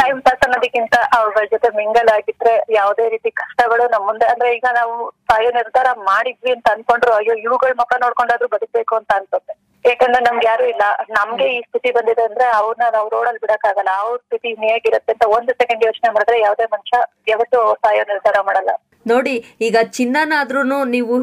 [0.00, 4.94] ಟೈಮ್ ಪಾಸ್ ಅನ್ನೋದಕ್ಕಿಂತ ಅವ್ರ ಜೊತೆ ಮಿಂಗಲ್ ಆಗಿದ್ರೆ ಯಾವುದೇ ರೀತಿ ಕಷ್ಟಗಳು ನಮ್ ಮುಂದೆ ಅಂದ್ರೆ ಈಗ ನಾವು
[5.30, 9.54] ಸಾಯೋ ನಿರ್ಧಾರ ಮಾಡಿದ್ವಿ ಅಂತ ಅನ್ಕೊಂಡ್ರು ಅಯ್ಯೋ ಇವುಗಳ ಮುಖ ನೋಡ್ಕೊಂಡಾದ್ರು ಬದುಕಬೇಕು ಅಂತ ಅನ್ಸುತ್ತೆ.
[9.84, 10.84] ಯಾಕಂದ್ರೆ ನಮ್ಗೆ ಯಾರು ಇಲ್ಲ.
[11.18, 13.92] ನಮ್ಗೆ ಈ ಸ್ಥಿತಿ ಬಂದಿದೆ ಅಂದ್ರೆ ಅವ್ರನ್ನ ನಾವು ರೋಡಲ್ಲಿ ಬಿಡಕ್ಕಾಗಲ್ಲ.
[14.02, 16.98] ಅವ್ರ ಸ್ಥಿತಿ ಹೇಗಿರುತ್ತೆ ಅಂತ ಒಂದು ಸೆಕೆಂಡ್ ಯೋಚನೆ ಮಾಡಿದ್ರೆ ಯಾವುದೇ ಮನುಷ್ಯ
[17.32, 18.72] ಯಾವತ್ತು ಸಾಯೋ ನಿರ್ಧಾರ ಮಾಡಲ್ಲ.
[19.06, 20.60] ನೋಡಿ ಈಗ ಚಿನ್ನನಾದ್ರೂ
[20.96, 21.14] ನೀವು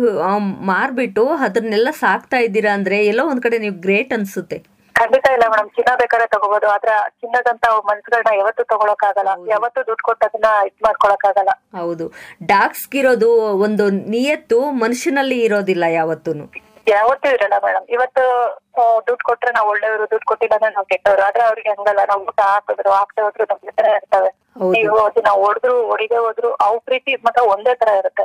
[0.72, 4.58] ಮಾರ್ಬಿಟ್ಟು ಅದನ್ನೆಲ್ಲ ಸಾಕ್ತಾ ಇದ್ದೀರಾ ಅಂದ್ರೆ ಎಲ್ಲೋ ಒಂದ್ ಕಡೆ ನೀವು ಗ್ರೇಟ್ ಅನ್ಸುತ್ತೆ.
[4.94, 9.50] ಖಂಡಿತ ಇಲ್ಲ ಮೇಡಮ್ ಚಿನ್ನ ಬೇಕಾದ್ರೆ ತಗೋಬಹುದು ಆದ್ರೆ ಚಿನ್ನದಂತ ಮನ್ಸುಗಳನ್ನ ಯಾವತ್ತೂ ತಗೊಳಕ್ಕಾಗಲ್ಲ.
[9.50, 11.50] ಯಾವತ್ತೂ ದುಡ್ಡು ಕೊಟ್ಟು ಅದನ್ನ ಇದ್ ಮಾಡ್ಕೊಳಕ್ಕಾಗಲ್ಲ.
[11.80, 12.08] ಹೌದು.
[12.46, 16.69] ಡಾಗ್ಸ್ಗಿರೋದು ಒಂದು ನಿಯತ್ತು ಮನುಷ್ಯನಲ್ಲಿ ಇರೋದಿಲ್ಲ ಯಾವತ್ತೂನು.
[16.92, 17.86] ಯಾವತ್ತೂ ಇರಲ್ಲ ಮೇಡಮ್.
[17.96, 18.24] ಇವತ್ತು
[19.08, 21.22] ದುಡ್ಡು ಕೊಟ್ರೆ ನಾವು ಒಳ್ಳೆಯವರು ದುಡ್ಡು ಕೊಟ್ಟಿಲ್ಲ ಅಂದ್ರೆ ನಾವು ಕೆಟ್ಟವರು.
[21.28, 22.02] ಆದ್ರೆ ಅವ್ರಿಗೆ ಹಂಗಲ್ಲ.
[22.12, 24.30] ನಾವು ಊಟ ಹಾಕಿದ್ರು ಹಾಕ್ತಾ ಹೋದ್ರು ನಮ್ಗೆ ಜೊತೆ ಇರ್ತವೆ.
[24.76, 24.96] ನೀವು
[25.28, 28.24] ನಾವು ಹೊಡೆದ್ರು ಹೊಡಿದೆ ಹೋದ್ರು ಅವ್ ಪ್ರೀತಿ ಮಾತ್ರ ಒಂದೇ ತರ ಇರುತ್ತೆ.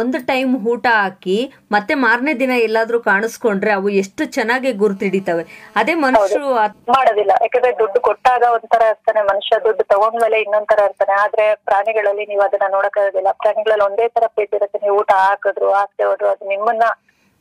[0.00, 1.38] ಒಂದು ಟೈಮ್ ಊಟ ಹಾಕಿ
[1.74, 5.44] ಮತ್ತೆ ಮಾರನೇ ದಿನ ಎಲ್ಲಾದ್ರೂ ಕಾಣಿಸ್ಕೊಂಡ್ರೆ ಅವು ಎಷ್ಟು ಚೆನ್ನಾಗಿ ಗುರುತಿಡಿತವೆ
[5.80, 6.48] ಅದೇ ಮನುಷ್ಯರು
[6.96, 7.32] ಮಾಡೋದಿಲ್ಲ.
[7.44, 9.58] ಯಾಕಂದ್ರೆ ದುಡ್ಡು ಕೊಟ್ಟಾಗ ಒಂಥರ ಇರ್ತಾನೆ ಮನುಷ್ಯ.
[9.66, 11.14] ದುಡ್ಡು ತಗೊಂಡ್ಮೇಲೆ ಇನ್ನೊಂದ್ ತರ ಇರ್ತಾನೆ.
[11.24, 14.80] ಆದ್ರೆ ಪ್ರಾಣಿಗಳಲ್ಲಿ ನೀವು ಅದನ್ನ ನೋಡಕ್ಕಾಗೋದಿಲ್ಲ ಪ್ರಾಣಿಗಳಲ್ಲಿ ಒಂದೇ ತರ ಪ್ರೀತಿ ಇರುತ್ತೆ.
[14.86, 16.86] ನೀವು ಊಟ ಹಾಕಿದ್ರು ಹಾಕ್ದೆ ಹೋದ್ರು ಅದು ನಿಮ್ಮನ್ನ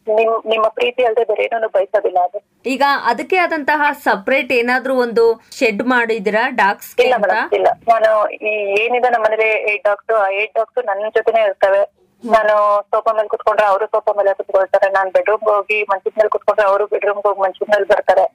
[0.09, 2.39] ನಿಮ್ ನಿಮ್ಮ ಪ್ರೀತಿ ಅಲ್ಲದೆ ಬೇರೆ ಏನನ್ನು ಬಯಸೋದಿಲ್ಲ ಅದು.
[2.65, 5.23] ಈಗ ಅದಕ್ಕೆ ಆದಂತಹ ಸಪರೇಟ್ ಏನಾದ್ರೂ ಒಂದು
[5.57, 7.27] ಶೆಡ್ ಮಾಡಿದಿರಾ ಡಾಗ್ಸ್ ಇಲ್ಲ ಅಂತ?
[7.27, 7.67] ಮೇಡಮ್ ಇಲ್ಲ.
[7.91, 8.09] ನಾನು
[8.45, 11.81] ಈ ಏನಿದೆ ನಮ್ಮ ಮನೇಲಿ ಏಟ್ ಡಾಗ್ಸ್ ಆ ಏಟ್ ಡಾಗ್ಸ್ ನನ್ನ ಜೊತೆನೆ ಇರ್ತವೆ
[12.23, 12.53] ನಾನು
[12.91, 14.87] ಸೋಫಾ ಮೇಲೆ ಕುತ್ಕೊಂಡ್ರೆ ಅವರು ಸೋಫಾ ಮೇಲೆ ಕುತ್ಕೊಳ್ತಾರೆ.
[14.95, 18.25] ನಾನ್ ಬೆಡ್ರೂಮ್ ಹೋಗಿ ಮಂಚದ ಮೇಲೆ ಕುತ್ಕೊಂಡ್ರೆ ಅವರು ಬೆಡ್ರೂಮ್ ಹೋಗಿ ಮಂಚದ ಮೇಲೆ ಬರ್ತಾರೆ.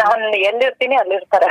[0.00, 0.14] ನಾನು
[0.48, 1.50] ಎಲ್ಲಿರ್ತೀನಿ ಅಲ್ಲಿರ್ತಾರೆ.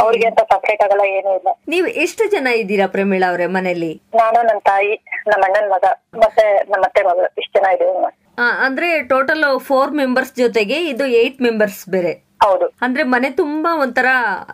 [0.00, 1.48] ಅವ್ರಿಗೆ ಅಂತ ಸಪ್ರೇಟ್ ಆಗಲ್ಲ ಏನೂ ಇಲ್ಲ.
[1.72, 3.90] ನೀವು ಎಷ್ಟು ಜನ ಇದ್ದೀರಾ ಪ್ರಮೀಳಾ ಅವರೇ ಮನೇಲಿ?
[4.20, 4.92] ನಾನು ನನ್ನ ತಾಯಿ
[5.28, 5.84] ನಮ್ಮ ಅಣ್ಣನ ಮಗ
[6.22, 11.88] ಮತ್ತೆ ನಮ್ಮ ಅತ್ತೆ ಮಗ ಇಷ್ಟ ಜನ ಇದ್ದೇವೆ ಅಂದ್ರೆ ಟೋಟಲ್ ಫೋರ್ ಮೆಂಬರ್ಸ್ ಜೊತೆಗೆ ಇದು ಏಟ್ ಮೆಂಬರ್ಸ್
[11.88, 12.12] ಬೇರೆ.
[12.42, 12.66] ಹೌದು.
[12.82, 14.06] ಅಂದ್ರೆ ಮನೆ ತುಂಬಾ ಒಂಥರ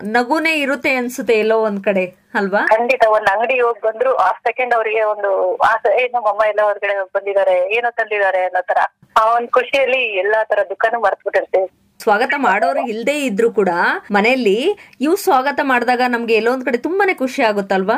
[0.02, 2.66] ನಗುನೆ ಇರುತ್ತೆ ಅನ್ಸುತ್ತೆ ಎಲ್ಲೋ ಒಂದ್ ಕಡೆ ಅಲ್ವಾ?
[2.66, 5.30] ಖಂಡಿತ ಒಂದ್ ಅಂಗಡಿ ಹೋಗಿ ಬಂದ್ರು ಆ ಸೆಕೆಂಡ್ ಅವರಿಗೆ ಒಂದು
[5.62, 8.78] ಆಸೆ ಏ ನಮ್ಮ ಅಮ್ಮ ಎಲ್ಲ ಹೊರಗಡೆ ಬಂದಿದ್ದಾರೆ ಏನೋ ತಂದಿದ್ದಾರೆ ಅನ್ನೋ ತರ.
[9.16, 11.68] ಆ ಒಂದ್ ಖುಷಿಯಲ್ಲಿ ಎಲ್ಲಾ ತರ ದುಃಖನೂ ಮರ್ತ್ಬಿಟ್ಟಿರ್ತೀವಿ
[12.00, 13.68] ಸ್ವಾಗತ ಮಾಡೋರು ಇಲ್ದೇ ಇದ್ರು ಕೂಡ
[14.10, 14.58] ಮನೆಯಲ್ಲಿ
[15.00, 17.96] ಇವ್ ಸ್ವಾಗತ ಮಾಡಿದಾಗ ನಮ್ಗೆ ಎಲ್ಲೊಂದ್ ಒಂದ್ ಕಡೆ ತುಂಬಾನೇ ಖುಷಿ ಆಗುತ್ತಲ್ವಾ?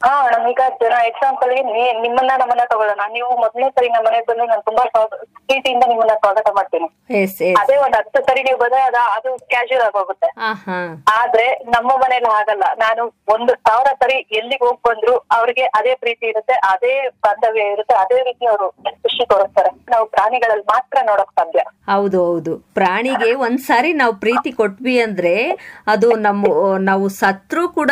[0.00, 1.62] ಹಾ ನಮೀಗ ಜನ ಎಕ್ಸಾಂಪಲ್ಗೆ
[2.04, 3.02] ನಿಮ್ಮನ್ನ ನಮ್ಮನ್ನ ತಗೊಳ್ಳೋಣ.
[3.16, 4.84] ನೀವು ಮೊದಲನೇ ಸರಿ ನಮ್ಮ ಮನೆಗೆ ಬಂದು ನಾನು ತುಂಬಾ
[5.48, 6.86] ಪ್ರೀತಿಯಿಂದ ನಿಮ್ಮನ್ನ ಸ್ವಾಗತ ಮಾಡ್ತೀನಿ.
[7.60, 10.28] ಅದೇ ಒಂದ್ ಹತ್ತು ಸರಿ ನೀವು ಬಂದ್ರೆ ಅದ ಅದು ಕ್ಯಾಶುಯಲ್ ಆಗೋಗುತ್ತೆ.
[11.20, 16.56] ಆದ್ರೆ ನಮ್ಮ ಮನೇಲಿ ಆಗಲ್ಲ ನಾನು ಒಂದು ಸಾವಿರ ಸರಿ ಎಲ್ಲಿಗೆ ಹೋಗ್ ಬಂದ್ರು ಅವ್ರಿಗೆ ಅದೇ ಪ್ರೀತಿ ಇರುತ್ತೆ
[16.72, 16.94] ಅದೇ
[17.26, 18.68] ಬಾಂಧವ್ಯ ಇರುತ್ತೆ ಅದೇ ರೀತಿ ಅವರು
[19.04, 19.72] ಖುಷಿ ತೋರಿಸ್ತಾರೆ.
[19.92, 21.60] ನಾವು ಪ್ರಾಣಿಗಳಲ್ಲಿ ಮಾತ್ರ ನೋಡಕ್ ಸಾಧ್ಯ.
[21.92, 22.52] ಹೌದು ಹೌದು.
[22.78, 25.34] ಪ್ರಾಣಿಗೆ ಒಂದ್ಸಾರಿ ನಾವು ಪ್ರೀತಿ ಕೊಟ್ವಿ ಅಂದ್ರೆ
[25.94, 26.42] ಅದು ನಮ್ಮ
[26.90, 27.90] ನಾವು ಸತ್ರು ಕೂಡ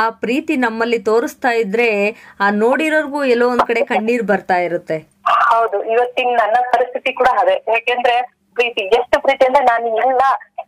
[0.00, 0.98] ಆ ಪ್ರೀತಿ ನಮ್ಮಲ್ಲಿ
[1.42, 1.88] ತೋರಿಸ್ತಾ ಇದ್ರೆ,
[2.40, 4.96] ಆ ನೋಡಿರೋರ್ಗೂ ಎಲ್ಲೋ ಒಂದ್ ಕಡೆ ಕಣ್ಣೀರ್ ಬರ್ತಾ ಇರುತ್ತೆ.
[5.50, 7.56] ಹೌದು, ಇವತ್ತಿನ ನನ್ನ ಪರಿಸ್ಥಿತಿ ಕೂಡ ಅದೇ.
[7.68, 8.16] ಯಾಕೆಂದ್ರೆ
[8.58, 10.22] ಪ್ರೀತಿ, ಎಷ್ಟು ಪ್ರೀತಿ ಅಂದ್ರೆ ನಾನು ಇಲ್ಲ,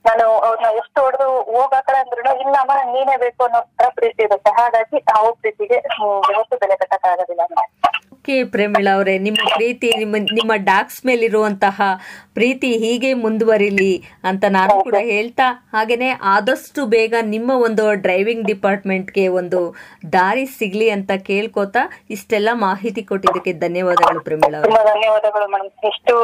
[0.08, 3.60] ನಾನು, ಅವ್ರನ್ನ ಎಷ್ಟು ಹೊಡೆದು ಹೋಗಾಕಡೆ ಅಂದ್ರು ಇಲ್ಲ, ಅಮ್ಮ, ನೀನೇ ಬೇಕು ಅನ್ನೋ
[3.98, 4.50] ಪ್ರೀತಿ ಇರುತ್ತೆ.
[4.60, 5.78] ಹಾಗಾಗಿ ಆ ಪ್ರೀತಿಗೆ
[6.32, 7.42] ಯಾವತ್ತೂ ಬೆಲೆ ಕಟ್ಟಕ್ಕಾಗೋದಿಲ್ಲ.
[8.22, 11.86] ಓಕೆ ಪ್ರೇಮಿಳಾ ಅವರೇ, ನಿಮ್ಮ ಪ್ರೀತಿ, ನಿಮ್ಮ ನಿಮ್ಮ ಡಾಕ್ಸ್ ಮೇಲಿರುವಂತಹ
[12.36, 13.94] ಪ್ರೀತಿ ಹೀಗೆ ಮುಂದುವರಿಲಿ
[14.28, 19.60] ಅಂತ ನಾನು ಕೂಡ ಹೇಳ್ತಾ, ಹಾಗೇನೆ ಆದಷ್ಟು ಬೇಗ ನಿಮ್ಮ ಒಂದು ಡ್ರೈವಿಂಗ್ ಡಿಪಾರ್ಟ್ಮೆಂಟ್ಗೆ ಒಂದು
[20.14, 21.84] ದಾರಿ ಸಿಗ್ಲಿ ಅಂತ ಕೇಳ್ಕೊತಾ
[22.18, 24.86] ಇಷ್ಟೆಲ್ಲ ಮಾಹಿತಿ ಕೊಟ್ಟಿದ್ದಕ್ಕೆ ಧನ್ಯವಾದಗಳು ಪ್ರೇಮಿಳಾ ಅವರು.
[24.92, 26.16] ಧನ್ಯವಾದಗಳು ಮೇಡಮ್ ಇಷ್ಟು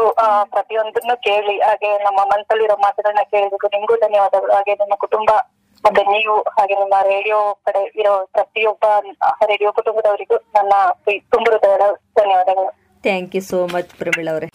[0.55, 4.55] ಪ್ರತಿಯೊಂದನ್ನು ಕೇಳಿ, ಹಾಗೆ ನಮ್ಮ ಮನಸ್ಸಲ್ಲಿರೋ ಮಾತುಗಳನ್ನ ಕೇಳಿದಕ್ಕೆ ನಿಮಗೂ ಧನ್ಯವಾದಗಳು.
[4.59, 5.31] ಹಾಗೆ ನಿಮ್ಮ ಕುಟುಂಬ
[5.85, 8.85] ಮತ್ತೆ ನೀವು ಹಾಗೆ ನಿಮ್ಮ ರೇಡಿಯೋ ಕಡೆ ಇರೋ ಪ್ರತಿಯೊಬ್ಬ
[9.47, 10.73] ರೇಡಿಯೋ ಕುಟುಂಬದವರಿಗೂ ನನ್ನ
[11.21, 11.49] ತುಂಬ
[12.21, 12.71] ಧನ್ಯವಾದಗಳು.
[13.03, 14.49] Thank you so much Pramila ಅವರೇ.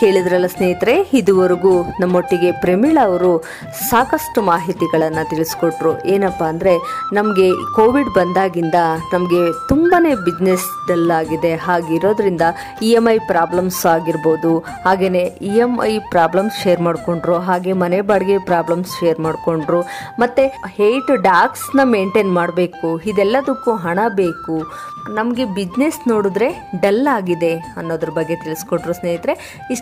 [0.00, 3.30] ಕೇಳಿದ್ರಲ್ಲ ಸ್ನೇಹಿತರೆ, ಇದುವರೆಗೂ ನಮ್ಮೊಟ್ಟಿಗೆ ಪ್ರಮೀಳಾ ಅವರು
[3.90, 5.92] ಸಾಕಷ್ಟು ಮಾಹಿತಿಗಳನ್ನು ತಿಳಿಸ್ಕೊಟ್ರು.
[6.14, 6.74] ಏನಪ್ಪ ಅಂದರೆ,
[7.18, 8.78] ನಮಗೆ ಕೋವಿಡ್ ಬಂದಾಗಿಂದ
[9.14, 11.52] ನಮಗೆ ತುಂಬಾ ಬಿಸ್ನೆಸ್ ಡಲ್ ಆಗಿದೆ.
[11.66, 12.44] ಹಾಗಿರೋದ್ರಿಂದ
[12.88, 14.52] ಇ ಎಂ ಐ ಪ್ರಾಬ್ಲಮ್ಸ್ ಆಗಿರ್ಬೋದು
[14.86, 19.80] ಹಾಗೆಯೇ E M I problems share ಮಾಡಿಕೊಂಡ್ರು, ಹಾಗೆ ಮನೆ ಬಾಡಿಗೆ ಪ್ರಾಬ್ಲಮ್ಸ್ ಶೇರ್ ಮಾಡಿಕೊಂಡ್ರು.
[20.24, 20.44] ಮತ್ತು
[20.78, 24.56] ಹೇಟ್ ಡಾಕ್ಸ್ನ ಮೇಂಟೈನ್ ಮಾಡಬೇಕು, ಇದೆಲ್ಲದಕ್ಕೂ ಹಣ ಬೇಕು.
[25.18, 26.48] ನಮಗೆ ಬಿಸ್ನೆಸ್ ನೋಡಿದ್ರೆ
[26.84, 29.34] ಡಲ್ ಆಗಿದೆ ಅನ್ನೋದ್ರ ಬಗ್ಗೆ ತಿಳಿಸ್ಕೊಟ್ರು ಸ್ನೇಹಿತರೆ.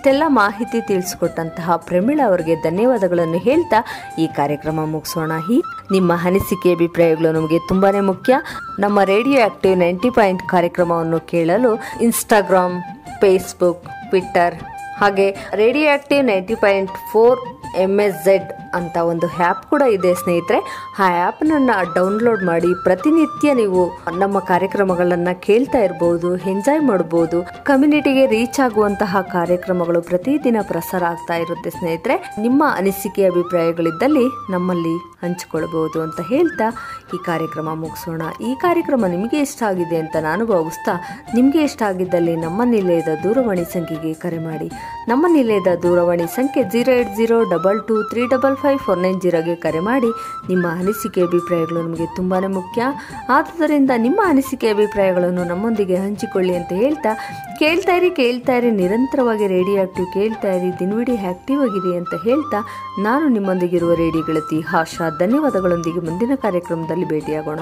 [0.04, 3.78] ಇಷ್ಟೆಲ್ಲ ಮಾಹಿತಿ ತಿಳಿಸ್ಕೊಟ್ಟಂತಹ ಪ್ರಮೀಳಾ ಅವರಿಗೆ ಧನ್ಯವಾದಗಳನ್ನು ಹೇಳ್ತಾ
[4.18, 5.32] ಈ ಕಾರ್ಯಕ್ರಮ ಮುಗಿಸೋಣ.
[5.46, 5.58] ಹಿ,
[5.90, 8.34] ನಿಮ್ಮ ಅನಿಸಿಕೆ, ಅಭಿಪ್ರಾಯಗಳು ನಮಗೆ ತುಂಬಾನೇ ಮುಖ್ಯ.
[8.78, 11.70] ನಮ್ಮ ರೇಡಿಯೋ ಆಕ್ಟಿವ್ ನೈಂಟಿ ಪಾಯಿಂಟ್ ಕಾರ್ಯಕ್ರಮವನ್ನು ಕೇಳಲು
[12.02, 12.76] ಇನ್ಸ್ಟಾಗ್ರಾಮ್
[13.20, 14.56] ಫೇಸ್ಬುಕ್ ಟ್ವಿಟ್ಟರ್
[15.00, 17.40] ಹಾಗೆ Radio Active ninety point four
[17.76, 20.60] M S Z ಅಂತ ಒಂದು ಆ್ಯಪ್ ಕೂಡ ಇದೆ, ಸ್ನೇಹಿತರೆ.
[21.04, 23.82] ಆ ಆ್ಯಪ್ನನ್ನು ಡೌನ್ಲೋಡ್ ಮಾಡಿ ಪ್ರತಿನಿತ್ಯ ನೀವು
[24.22, 27.38] ನಮ್ಮ ಕಾರ್ಯಕ್ರಮಗಳನ್ನು ಕೇಳ್ತಾ ಇರ್ಬೋದು ಎಂಜಾಯ್ ಮಾಡ್ಬೋದು.
[27.70, 32.16] ಕಮ್ಯುನಿಟಿಗೆ ರೀಚ್ ಆಗುವಂತಹ ಕಾರ್ಯಕ್ರಮಗಳು ಪ್ರತಿದಿನ ಪ್ರಸಾರ ಆಗ್ತಾ ಇರುತ್ತೆ, ಸ್ನೇಹಿತರೆ.
[32.46, 36.66] ನಿಮ್ಮ ಅನಿಸಿಕೆ, ಅಭಿಪ್ರಾಯಗಳಿದ್ದಲ್ಲಿ ನಮ್ಮಲ್ಲಿ ಹಂಚಿಕೊಳ್ಬಹುದು ಅಂತ ಹೇಳ್ತಾ
[37.14, 38.22] ಈ ಕಾರ್ಯಕ್ರಮ ಮುಗಿಸೋಣ.
[38.48, 40.94] ಈ ಕಾರ್ಯಕ್ರಮ ನಿಮಗೆ ಇಷ್ಟ ಆಗಿದೆ ಅಂತ ನಾನು ಭಾವಿಸ್ತಾ,
[41.37, 44.68] ನಿಮಗೆ ಇಷ್ಟ ಆಗಿದ್ದಲ್ಲಿ ನಮ್ಮ ನಿಲಯದ ದೂರವಾಣಿ ಸಂಖ್ಯೆಗೆ ಕರೆ ಮಾಡಿ.
[45.10, 49.55] ನಮ್ಮ ನಿಲಯದ ದೂರವಾಣಿ ಸಂಖ್ಯೆ zero eight zero double two three double five four nine ಜೀರೋಗೆ
[49.55, 50.11] ಕರೆ ಮಾಡಿ.
[50.48, 52.83] ನಿಮ್ಮ ಅನಿಸಿಕೆ ಅಭಿಪ್ರಾಯಗಳು ನಮಗೆ ತುಂಬಾ ಮುಖ್ಯ.
[53.29, 57.12] ಆದುದರಿಂದ ನಿಮ್ಮ ಅನಿಸಿಕೆ ಅಭಿಪ್ರಾಯಗಳನ್ನು ನಮ್ಮೊಂದಿಗೆ ಹಂಚಿಕೊಳ್ಳಿ ಅಂತ ಹೇಳ್ತಾ,
[57.59, 62.61] ಕೇಳ್ತಾ ಇರಿ ಕೇಳ್ತಾ ಇರಿ, ನಿರಂತರವಾಗಿ ರೇಡಿಯೋ ಆಕ್ಟಿವ್ ಕೇಳ್ತಾ ಇರಿ, ದಿನವಿಡೀ ಆಕ್ಟಿವ್ ಆಗಿದೆ ಅಂತ ಹೇಳ್ತಾ,
[63.03, 67.61] ನಾನು ನಿಮ್ಮೊಂದಿಗಿರುವ ರೇಡಿಯೋ ಗೆಳತಿ ಆಶಾ, ಧನ್ಯವಾದಗಳೊಂದಿಗೆ ಮುಂದಿನ ಕಾರ್ಯಕ್ರಮದಲ್ಲಿ ಭೇಟಿಯಾಗೋಣ.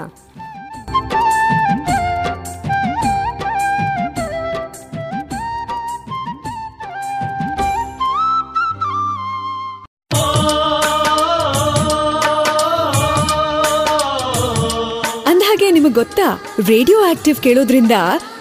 [15.93, 16.41] ಗೊತ್ತಾ?
[16.67, 17.91] ರೇಡಿಯೋ ಆಕ್ಟಿವ್ ಕೇಳೋದ್ರಿಂದ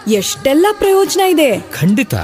[0.09, 1.61] ಎಷ್ಟೆಲ್ಲ ಪ್ರಯೋಜನ ಇದೆ?
[1.61, 2.15] ಖಂಡಿತ.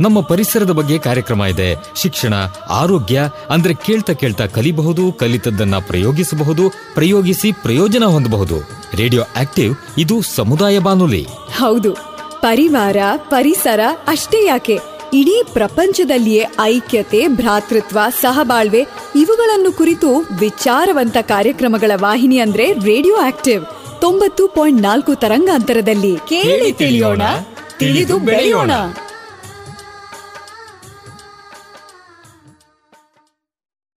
[0.00, 1.74] ನಮ್ಮ ಪರಿಸರದ ಬಗ್ಗೆ ಕಾರ್ಯಕ್ರಮ ಇದೆ.
[1.96, 2.34] ಶಿಕ್ಷಣ
[2.70, 6.62] ಆರೋಗ್ಯ ಅಂದ್ರೆ ಕೇಳ್ತಾ ಕೇಳ್ತಾ ಕಲಿಬಹುದು ಕಲಿತದ್ದನ್ನ ಪ್ರಯೋಗಿಸಬಹುದು
[6.94, 8.56] ಪ್ರಯೋಗಿಸಿ ಪ್ರಯೋಜನ ಹೊಂದಬಹುದು.
[8.94, 11.26] ರೇಡಿಯೋ ಆಕ್ಟಿವ್ ಇದು ಸಮುದಾಯ ಬಾನುಲಿ.
[11.58, 11.92] ಹೌದು.
[12.40, 14.78] ಪರಿವಾರ ಪರಿಸರ ಅಷ್ಟೇ ಯಾಕೆ?
[15.12, 23.64] ಇಡೀ ಪ್ರಪಂಚದಲ್ಲಿಯೇ ಐಕ್ಯತೆ ಭ್ರಾತೃತ್ವ ಸಹಬಾಳ್ವೆ ಇವುಗಳನ್ನು ಕುರಿತು ವಿಚಾರವಂತ ಕಾರ್ಯಕ್ರಮಗಳ ವಾಹಿನಿ ಅಂದ್ರೆ ರೇಡಿಯೋ ಆಕ್ಟಿವ್
[24.00, 27.22] ತೊಂಬತ್ತು ಪಾಯಿಂಟ್ ನಾಲ್ಕು ತರಂಗಾಂತರದಲ್ಲಿ ಕೇಳಿ ತಿಳಿಯೋಣ.
[27.78, 28.70] ತಿಳಿದು ಬೆಳೆಯೋಣ.